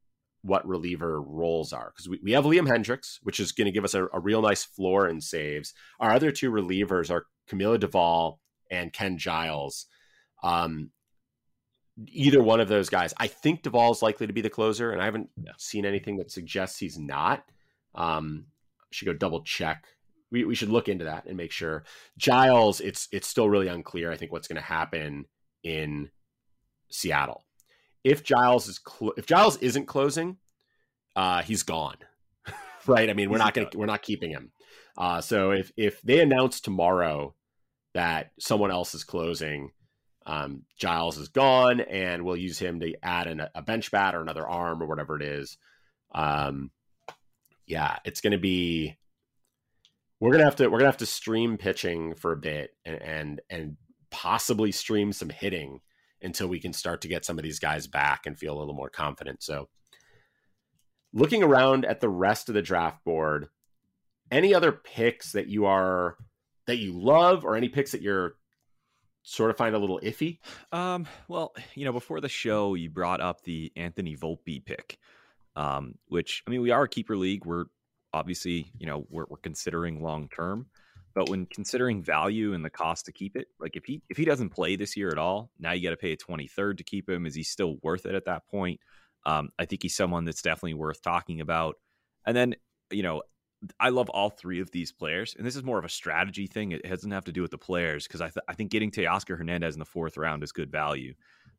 [0.44, 3.84] what reliever roles are because we, we have Liam Hendriks, which is going to give
[3.84, 5.72] us a, a, real nice floor in saves.
[5.98, 8.36] Our other two relievers are Camilo Doval
[8.70, 9.86] and Ken Giles.
[10.42, 10.90] Um,
[12.08, 15.00] either one of those guys, I think Doval is likely to be the closer, and
[15.00, 15.52] I haven't yeah.
[15.56, 17.42] seen anything that suggests he's not.
[17.94, 18.46] Um,
[18.90, 19.86] should go double check.
[20.30, 21.84] We, we should look into that and make sure.
[22.18, 24.12] Giles, it's it's still really unclear.
[24.12, 25.24] I think what's going to happen
[25.62, 26.10] in
[26.90, 27.43] Seattle
[28.04, 30.36] if Giles is cl- if Giles isn't closing,
[31.16, 31.96] uh, he's gone.
[32.86, 33.08] right?
[33.08, 34.52] I mean, we're not going we're not keeping him.
[34.96, 37.34] Uh, so if if they announce tomorrow
[37.94, 39.70] that someone else is closing,
[40.26, 44.20] um, Giles is gone, and we'll use him to add an, a bench bat or
[44.20, 45.56] another arm or whatever it is.
[46.14, 46.70] Um,
[47.66, 48.96] yeah, it's going to be.
[50.20, 53.40] We're gonna have to we're gonna have to stream pitching for a bit and and,
[53.50, 53.76] and
[54.10, 55.80] possibly stream some hitting
[56.24, 58.74] until we can start to get some of these guys back and feel a little
[58.74, 59.42] more confident.
[59.42, 59.68] So,
[61.12, 63.48] looking around at the rest of the draft board,
[64.30, 66.16] any other picks that you are
[66.66, 68.34] that you love, or any picks that you're
[69.22, 70.38] sort of find a little iffy?
[70.72, 74.98] Um, well, you know, before the show, you brought up the Anthony Volpe pick,
[75.56, 77.44] um, which I mean, we are a keeper league.
[77.44, 77.66] We're
[78.12, 80.66] obviously, you know, we're, we're considering long term.
[81.14, 84.24] But when considering value and the cost to keep it, like if he if he
[84.24, 86.84] doesn't play this year at all, now you got to pay a twenty third to
[86.84, 87.24] keep him.
[87.24, 88.80] Is he still worth it at that point?
[89.24, 91.76] Um, I think he's someone that's definitely worth talking about.
[92.26, 92.56] And then
[92.90, 93.22] you know,
[93.80, 96.72] I love all three of these players, and this is more of a strategy thing.
[96.72, 99.38] It doesn't have to do with the players because I th- I think getting Teoscar
[99.38, 101.14] Hernandez in the fourth round is good value,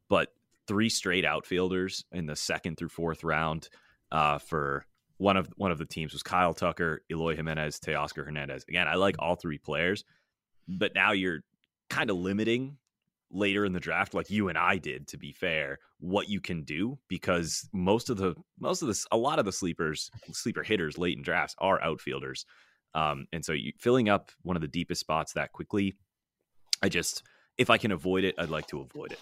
[0.10, 0.30] but
[0.68, 3.70] three straight outfielders in the second through fourth round
[4.12, 4.86] uh, for
[5.18, 8.66] one of one of the teams was Kyle Tucker, Eloy Jimenez, Teoscar Hernandez.
[8.68, 10.04] Again, I like all three players,
[10.68, 11.42] but now you're
[11.90, 12.78] kind of limiting
[13.32, 16.64] later in the draft, like you and I did, to be fair, what you can
[16.64, 20.98] do because most of the most of this a lot of the sleepers sleeper hitters
[20.98, 22.46] late in drafts are outfielders.
[22.94, 25.96] Um, and so you, filling up one of the deepest spots that quickly,
[26.82, 27.24] I just
[27.58, 29.20] if I can avoid it, I'd like to avoid it.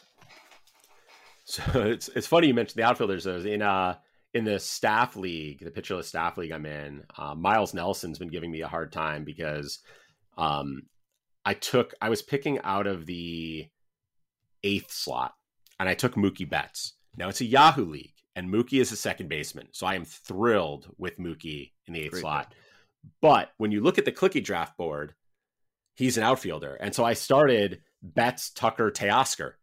[1.45, 3.25] So it's it's funny you mentioned the outfielders.
[3.25, 3.95] In uh
[4.33, 8.29] in the staff league, the Pitcher List staff league I'm in, uh, Miles Nelson's been
[8.29, 9.79] giving me a hard time because
[10.37, 10.83] um,
[11.45, 13.67] I took I was picking out of the
[14.63, 15.33] eighth slot,
[15.79, 16.93] and I took Mookie Betts.
[17.15, 20.87] Now it's a Yahoo league, and Mookie is a second baseman, so I am thrilled
[20.97, 22.55] with Mookie in the eighth Great slot.
[23.21, 25.13] But when you look at the clicky draft board,
[25.93, 29.53] he's an outfielder, and so I started Betts, Tucker, Teoscar.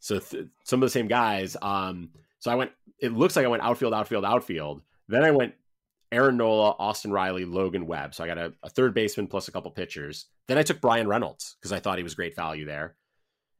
[0.00, 1.56] So th- some of the same guys.
[1.62, 2.72] Um, so I went.
[3.02, 4.80] It looks like I went outfield, outfield, outfield.
[5.08, 5.54] Then I went
[6.12, 8.14] Aaron Nola, Austin Riley, Logan Webb.
[8.14, 10.26] So I got a, a third baseman plus a couple pitchers.
[10.46, 12.96] Then I took Bryan Reynolds because I thought he was great value there.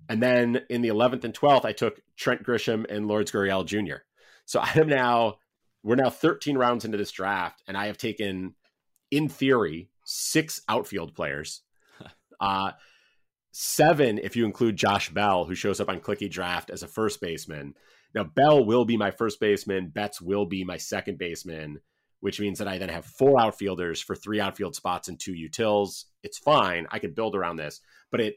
[0.09, 4.03] And then in the 11th and 12th, I took Trent Grisham and Lourdes Gurriel Jr.
[4.45, 5.37] So I am now,
[5.83, 8.55] we're now 13 rounds into this draft, and I have taken,
[9.11, 11.63] in theory, six outfield players.
[12.41, 12.73] uh,
[13.53, 17.21] seven if you include Josh Bell, who shows up on Clicky Draft as a first
[17.21, 17.75] baseman.
[18.15, 19.89] Now, Bell will be my first baseman.
[19.89, 21.81] Betts will be my second baseman,
[22.21, 26.05] which means that I then have four outfielders for three outfield spots and two utils.
[26.23, 26.87] It's fine.
[26.91, 28.37] I can build around this, but it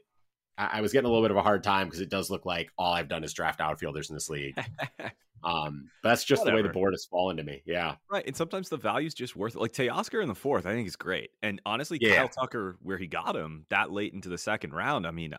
[0.58, 2.70] I, was getting a little bit of a hard time because it does look like
[2.78, 4.56] all I've done is draft outfielders in this league.
[5.44, 6.56] um, but that's just Whatever.
[6.56, 7.62] the way the board has fallen to me.
[7.66, 7.96] Yeah.
[8.10, 8.26] Right.
[8.26, 9.60] And sometimes the value is just worth it.
[9.60, 11.30] Like Teoscar in the fourth, I think is great.
[11.42, 12.16] And honestly, yeah.
[12.16, 15.34] Kyle Tucker, where he got him that late into the second round, I mean,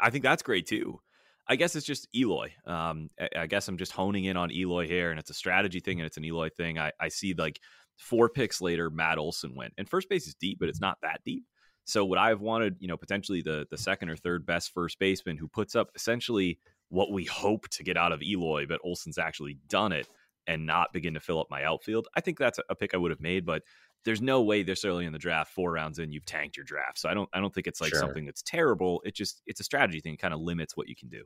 [0.00, 1.00] I think that's great too.
[1.48, 2.52] I guess it's just Eloy.
[2.66, 6.00] Um, I guess I'm just honing in on Eloy here, and it's a strategy thing,
[6.00, 6.78] and it's an Eloy thing.
[6.78, 7.60] I, I see like
[7.96, 11.20] four picks later, Matt Olson went, and first base is deep, but it's not that
[11.24, 11.44] deep.
[11.84, 14.98] So would I have wanted, you know, potentially the the second or third best first
[14.98, 19.18] baseman who puts up essentially what we hope to get out of Eloy, but Olson's
[19.18, 20.08] actually done it
[20.46, 22.08] and not begin to fill up my outfield?
[22.14, 23.62] I think that's a pick I would have made, but
[24.04, 26.98] there's no way this early in the draft, four rounds in, you've tanked your draft.
[26.98, 28.00] So I don't I don't think it's like sure.
[28.00, 29.02] something that's terrible.
[29.04, 30.14] It just it's a strategy thing.
[30.14, 31.24] It kind of limits what you can do.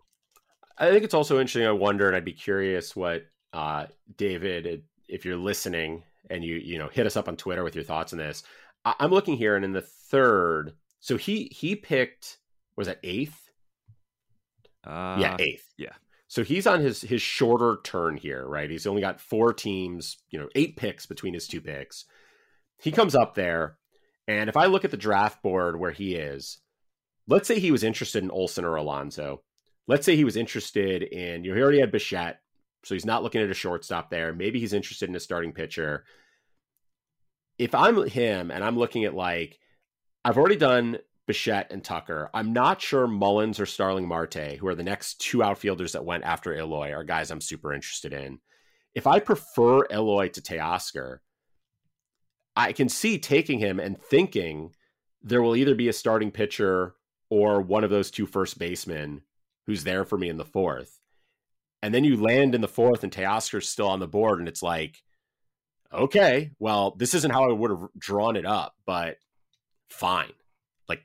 [0.79, 1.66] I think it's also interesting.
[1.66, 6.79] I wonder, and I'd be curious what uh, David, if you're listening and you you
[6.79, 8.43] know hit us up on Twitter with your thoughts on this.
[8.85, 12.39] I'm looking here, and in the third, so he he picked
[12.77, 13.51] was that eighth?
[14.85, 15.66] Uh, yeah, eighth.
[15.77, 15.93] Yeah.
[16.29, 18.71] So he's on his his shorter turn here, right?
[18.71, 22.07] He's only got four teams, you know, eight picks between his two picks.
[22.81, 23.76] He comes up there,
[24.26, 26.59] and if I look at the draft board where he is,
[27.28, 29.43] let's say he was interested in Olson or Alonso.
[29.87, 32.41] Let's say he was interested in you know he already had Bichette,
[32.85, 34.33] so he's not looking at a shortstop there.
[34.33, 36.05] Maybe he's interested in a starting pitcher
[37.61, 39.59] if I'm him and I'm looking at like,
[40.24, 42.31] I've already done Bichette and Tucker.
[42.33, 46.24] I'm not sure Mullins or Starling Marte, who are the next two outfielders that went
[46.24, 48.39] after Eloy, are guys I'm super interested in.
[48.95, 51.18] If I prefer Eloy to Teoscar,
[52.68, 54.74] I can see taking him and thinking
[55.22, 56.94] there will either be a starting pitcher
[57.28, 59.22] or one of those two first basemen
[59.66, 61.00] who's there for me in the fourth.
[61.82, 64.62] And then you land in the fourth and Teoscar's still on the board, and it's
[64.62, 65.02] like,
[65.92, 69.16] okay, well, this isn't how I would have drawn it up, but
[69.88, 70.32] fine.
[70.88, 71.02] Like,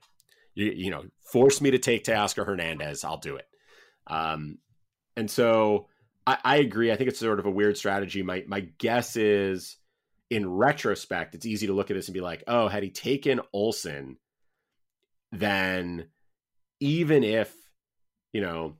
[0.54, 3.48] you, you know, force me to take Teoscar Hernandez, I'll do it.
[4.08, 4.58] Um,
[5.16, 5.88] and so
[6.28, 6.92] I, I agree.
[6.92, 8.24] I think it's sort of a weird strategy.
[8.24, 9.78] My my guess is,
[10.36, 13.40] in retrospect, it's easy to look at this and be like, oh, had he taken
[13.54, 14.18] Olson,
[15.32, 16.08] then
[16.82, 17.56] even if
[18.34, 18.76] you know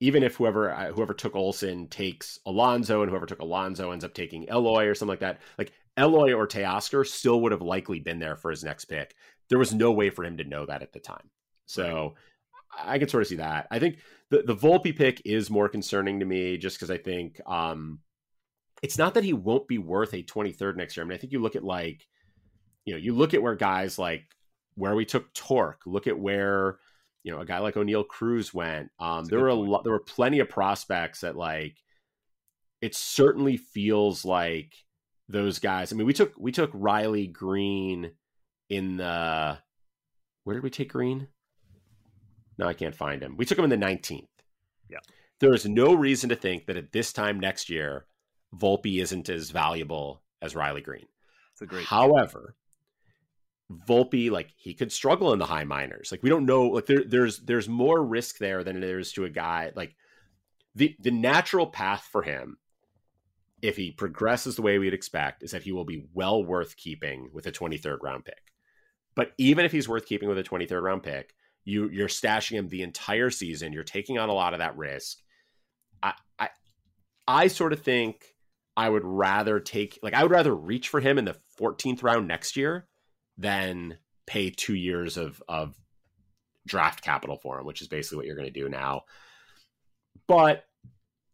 [0.00, 4.14] even if whoever uh, whoever took Olson takes Alonso and whoever took Alonso ends up
[4.14, 8.18] taking Eloy or something like that, like Eloy or Teoscar still would have likely been
[8.18, 9.14] there for his next pick.
[9.50, 11.28] There was no way for him to know that at the time.
[11.66, 12.14] So.
[12.76, 13.68] I can sort of see that.
[13.70, 13.98] I think
[14.30, 18.00] the the Volpe pick is more concerning to me just because I think um,
[18.84, 21.04] it's not that he won't be worth a 23rd next year.
[21.04, 22.06] I mean, I think you look at like,
[22.84, 24.26] you know, you look at where guys like
[24.74, 26.76] where we took Tork, look at where
[27.22, 28.90] you know, a guy like Oneil Cruz went.
[29.00, 31.78] Um, there were a lot, there were plenty of prospects that like,
[32.82, 34.74] it certainly feels like
[35.30, 35.90] those guys.
[35.90, 38.10] I mean, we took we took Riley Greene
[38.68, 39.56] in the
[40.44, 41.28] where did we take Greene?
[42.58, 43.38] No, I can't find him.
[43.38, 44.28] We took him in the 19th.
[44.90, 44.98] Yeah.
[45.40, 48.04] There is no reason to think that at this time next year,
[48.54, 51.06] Volpe isn't as valuable as Riley Greene.
[51.52, 51.86] It's a great.
[51.86, 52.54] However,
[53.88, 56.10] Volpe, like he could struggle in the high minors.
[56.10, 56.66] Like we don't know.
[56.68, 59.72] Like there, there's there's more risk there than there is to a guy.
[59.74, 59.96] Like
[60.74, 62.58] the the natural path for him
[63.64, 67.30] if he progresses the way we'd expect, is that he will be well worth keeping
[67.32, 68.52] with a 23rd round pick.
[69.14, 71.34] But even if he's worth keeping with a 23rd round pick,
[71.64, 73.72] you you're stashing him the entire season.
[73.72, 75.16] You're taking on a lot of that risk.
[76.02, 76.48] I I,
[77.26, 78.33] I sort of think
[78.76, 82.26] I would rather take like I would rather reach for him in the 14th round
[82.26, 82.86] next year
[83.38, 85.74] than pay two years of of
[86.66, 89.02] draft capital for him, which is basically what you're going to do now.
[90.26, 90.64] But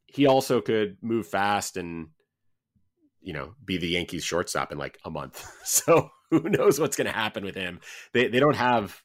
[0.06, 2.08] he also could move fast and
[3.20, 5.44] you know be the Yankees shortstop in like a month.
[5.64, 7.80] So who knows what's going to happen with him?
[8.12, 9.00] They they don't have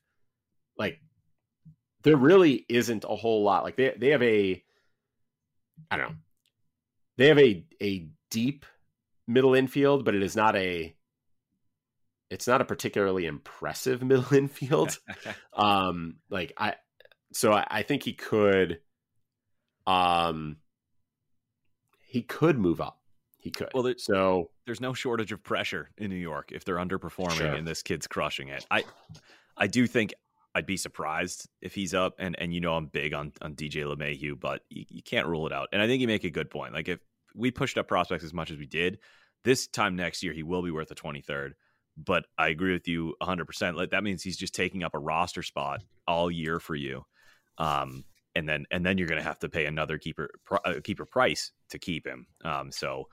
[0.77, 0.99] like
[2.03, 3.63] there really isn't a whole lot.
[3.63, 4.63] Like they they have a
[5.91, 6.15] I don't know.
[7.17, 8.65] They have a a deep
[9.27, 10.93] middle infield, but it is not a
[12.29, 14.99] it's not a particularly impressive middle infield.
[15.53, 16.75] um like I
[17.31, 18.79] so I, I think he could
[19.87, 20.57] um
[22.01, 22.99] he could move up.
[23.37, 23.69] He could.
[23.73, 27.53] Well, there, so there's no shortage of pressure in New York if they're underperforming Sure.
[27.53, 28.65] and this kid's crushing it.
[28.69, 28.83] I
[29.55, 30.13] I do think
[30.55, 33.83] I'd be surprised if he's up and and you know I'm big on on DJ
[33.85, 35.69] LeMahieu, but you, you can't rule it out.
[35.71, 36.73] And I think you make a good point.
[36.73, 36.99] Like if
[37.35, 38.99] we pushed up prospects as much as we did,
[39.43, 41.51] this time next year he will be worth a 23rd.
[41.97, 43.91] But I agree with you 100%.
[43.91, 47.05] That means he's just taking up a roster spot all year for you.
[47.57, 48.03] Um
[48.37, 50.29] and then and then you're going to have to pay another keeper
[50.65, 52.27] uh, keeper price to keep him.
[52.43, 53.07] Um so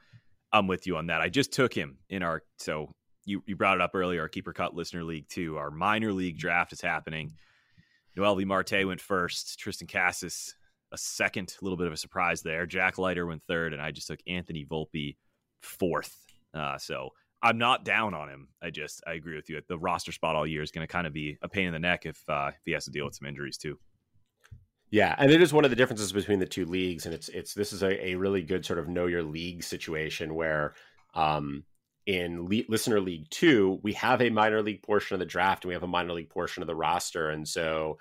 [0.53, 1.21] I'm with you on that.
[1.21, 2.91] I just took him in our so
[3.25, 4.23] you you brought it up earlier.
[4.23, 5.59] Our keeper cut listener league too.
[5.59, 7.35] Our minor league draft is happening.
[8.17, 9.61] Noelvi Marte went first.
[9.61, 10.57] Triston Casas
[10.93, 11.57] a second.
[11.63, 12.67] Little bit of a surprise there.
[12.67, 15.17] Jack Leiter went third, and I just took Anthony Volpe
[15.63, 16.17] fourth.
[16.55, 17.11] Uh, so
[17.43, 18.49] I'm not down on him.
[18.63, 19.61] I just I agree with you.
[19.67, 21.79] The roster spot all year is going to kind of be a pain in the
[21.79, 23.79] neck if uh, if he has to deal with some injuries too.
[24.91, 27.55] Yeah, and it is one of the differences between the two leagues, and it's it's
[27.55, 30.75] this is a, a really good sort of know your league situation where
[31.15, 31.65] um,
[32.07, 35.69] in le- listener league two we have a minor league portion of the draft and
[35.69, 37.99] we have a minor league portion of the roster, and so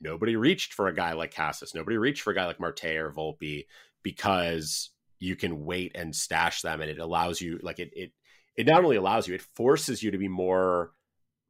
[0.00, 3.12] nobody reached for a guy like Casas, nobody reached for a guy like Marte or
[3.12, 3.66] Volpe
[4.02, 8.12] because you can wait and stash them, and it allows you like it it
[8.56, 10.92] it not only allows you, it forces you to be more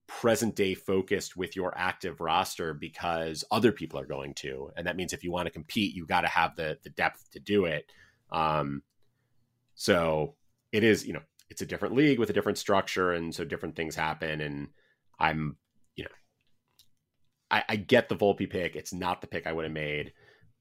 [0.07, 4.97] present day focused with your active roster because other people are going to and that
[4.97, 7.64] means if you want to compete you got to have the the depth to do
[7.64, 7.90] it.
[8.30, 8.82] Um
[9.74, 10.34] so
[10.72, 13.76] it is you know it's a different league with a different structure and so different
[13.76, 14.68] things happen and
[15.18, 15.57] i'm
[17.55, 20.12] i, I get the volpe pick it's not the pick i would have made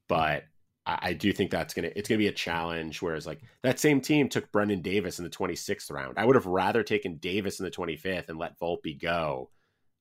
[0.08, 0.44] but
[0.86, 3.00] I, I do think that's gonna it's gonna be a challenge.
[3.00, 6.18] Whereas like that same team took Brennen Davis in the 26th round.
[6.18, 9.50] I would have rather taken Davis in the 25th and let Volpe go.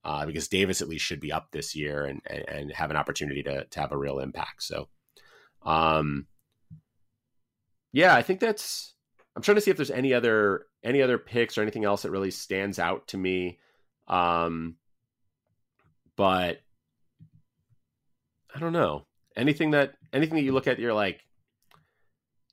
[0.06, 2.98] Uh, because Davis at least should be up this year and, and, and have an
[2.98, 4.62] opportunity to, to have a real impact.
[4.62, 4.90] So,
[5.66, 6.28] um,
[7.94, 8.96] yeah, I think that's.
[9.34, 12.12] I'm trying to see if there's any other any other picks or anything else that
[12.12, 13.60] really stands out to me.
[14.10, 14.76] Um,
[16.18, 16.60] but
[18.54, 20.80] I don't know anything that anything that you look at.
[20.80, 21.22] You're like,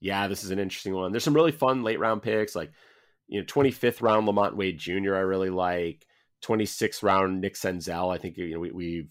[0.00, 1.12] yeah, this is an interesting one.
[1.12, 2.72] There's some really fun late round picks, like
[3.28, 5.14] you know, 25th round LaMonte Wade Jr.
[5.14, 6.06] I really like.
[6.42, 8.12] 26th round Nick Senzel.
[8.12, 9.08] I think you know we, we've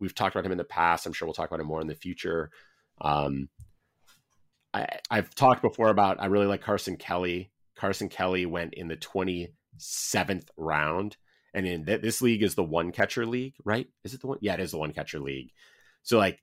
[0.00, 1.06] we've talked about him in the past.
[1.06, 2.50] I'm sure we'll talk about him more in the future.
[3.00, 3.48] Um,
[4.72, 7.50] I, I've talked before about I really like Carson Kelly.
[7.76, 11.16] Carson Kelly went in the 27th round,
[11.52, 13.88] and in th- this league is the one catcher league, right?
[14.04, 14.38] Is it the one?
[14.40, 15.50] Yeah, it is the one catcher league.
[16.04, 16.38] So like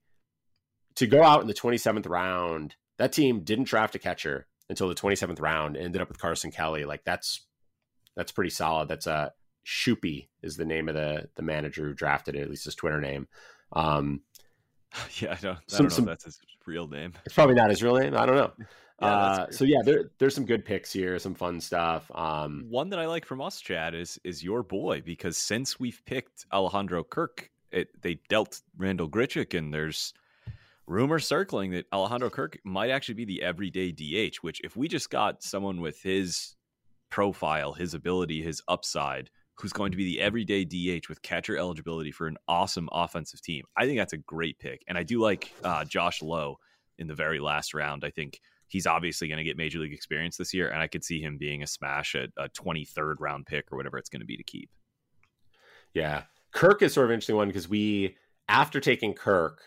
[0.95, 4.95] to go out in the 27th round, that team didn't draft a catcher until the
[4.95, 6.83] 27th round and ended up with Carson Kelly.
[6.85, 7.45] Like that's
[8.15, 8.89] that's pretty solid.
[8.89, 9.31] That's a
[9.65, 12.99] Shoopy is the name of the the manager who drafted it, at least his Twitter
[12.99, 13.27] name.
[13.73, 14.21] Um,
[15.19, 17.13] yeah, I don't, I Some- don't know some- if that's his real name.
[17.25, 18.15] it's probably not his real name.
[18.15, 18.51] I don't know.
[19.03, 22.11] Yeah, uh, so yeah, there, there's some good picks here, some fun stuff.
[22.13, 25.99] Um, One that I like from us, Chad, is is your boy because since we've
[26.05, 30.13] picked Alejandro Kirk, it, they dealt Randal Grichuk, and there's
[30.87, 34.37] rumors circling that Alejandro Kirk might actually be the everyday DH.
[34.41, 36.55] Which, if we just got someone with his
[37.09, 42.11] profile, his ability, his upside, who's going to be the everyday DH with catcher eligibility
[42.11, 44.83] for an awesome offensive team, I think that's a great pick.
[44.87, 46.57] And I do like uh, Josh Lowe
[46.97, 48.03] in the very last round.
[48.03, 51.03] I think he's obviously going to get major league experience this year, and I could
[51.03, 54.25] see him being a smash at a 23rd round pick or whatever it's going to
[54.25, 54.69] be to keep.
[55.93, 56.23] Yeah.
[56.51, 58.17] Kirk is sort of an interesting one because we,
[58.47, 59.61] after taking Kirk,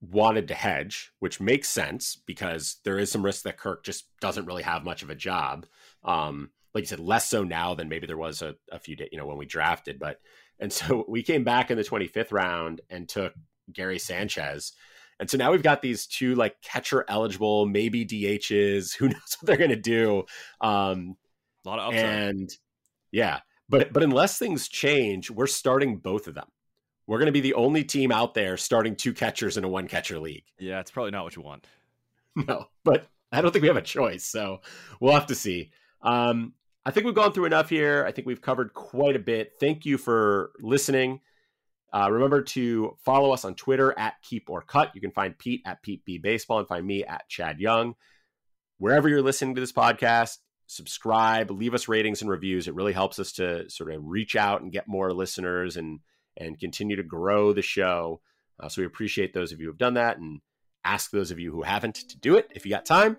[0.00, 4.46] wanted to hedge, which makes sense because there is some risk that Kirk just doesn't
[4.46, 5.66] really have much of a job.
[6.04, 9.08] Um, like you said, less so now than maybe there was a, a few days,
[9.10, 9.98] you know, when we drafted.
[9.98, 10.20] But,
[10.58, 13.32] and so we came back in the 25th round and took
[13.72, 14.72] Gary Sanchez.
[15.18, 18.94] And so now we've got these two like catcher eligible, maybe DHs.
[18.96, 20.24] Who knows what they're going to do?
[20.60, 21.16] Um,
[21.64, 22.04] a lot of upside.
[22.04, 22.50] And
[23.10, 26.48] yeah, but but unless things change, we're starting both of them.
[27.06, 29.86] We're going to be the only team out there starting two catchers in a one
[29.86, 30.44] catcher league.
[30.58, 31.66] Yeah, it's probably not what you want.
[32.46, 34.22] No, but I don't think we have a choice.
[34.26, 34.60] So
[35.00, 35.70] we'll have to see.
[36.02, 36.52] Um,
[36.84, 38.04] I think we've gone through enough here.
[38.06, 39.54] I think we've covered quite a bit.
[39.58, 41.20] Thank you for listening.
[41.92, 44.90] Uh, remember to follow us on Twitter at Keep or Cut.
[44.94, 47.94] You can find Pete at Pete B Baseball and find me at Chad Young.
[48.78, 50.36] Wherever you're listening to this podcast,
[50.66, 52.68] subscribe, leave us ratings and reviews.
[52.68, 56.00] It really helps us to sort of reach out and get more listeners and
[56.38, 58.20] and continue to grow the show.
[58.60, 60.40] Uh, so we appreciate those of you who have done that and
[60.84, 63.16] ask those of you who haven't to do it if you got time.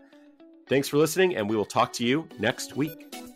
[0.67, 3.26] Thanks for listening, and we will talk to you next week.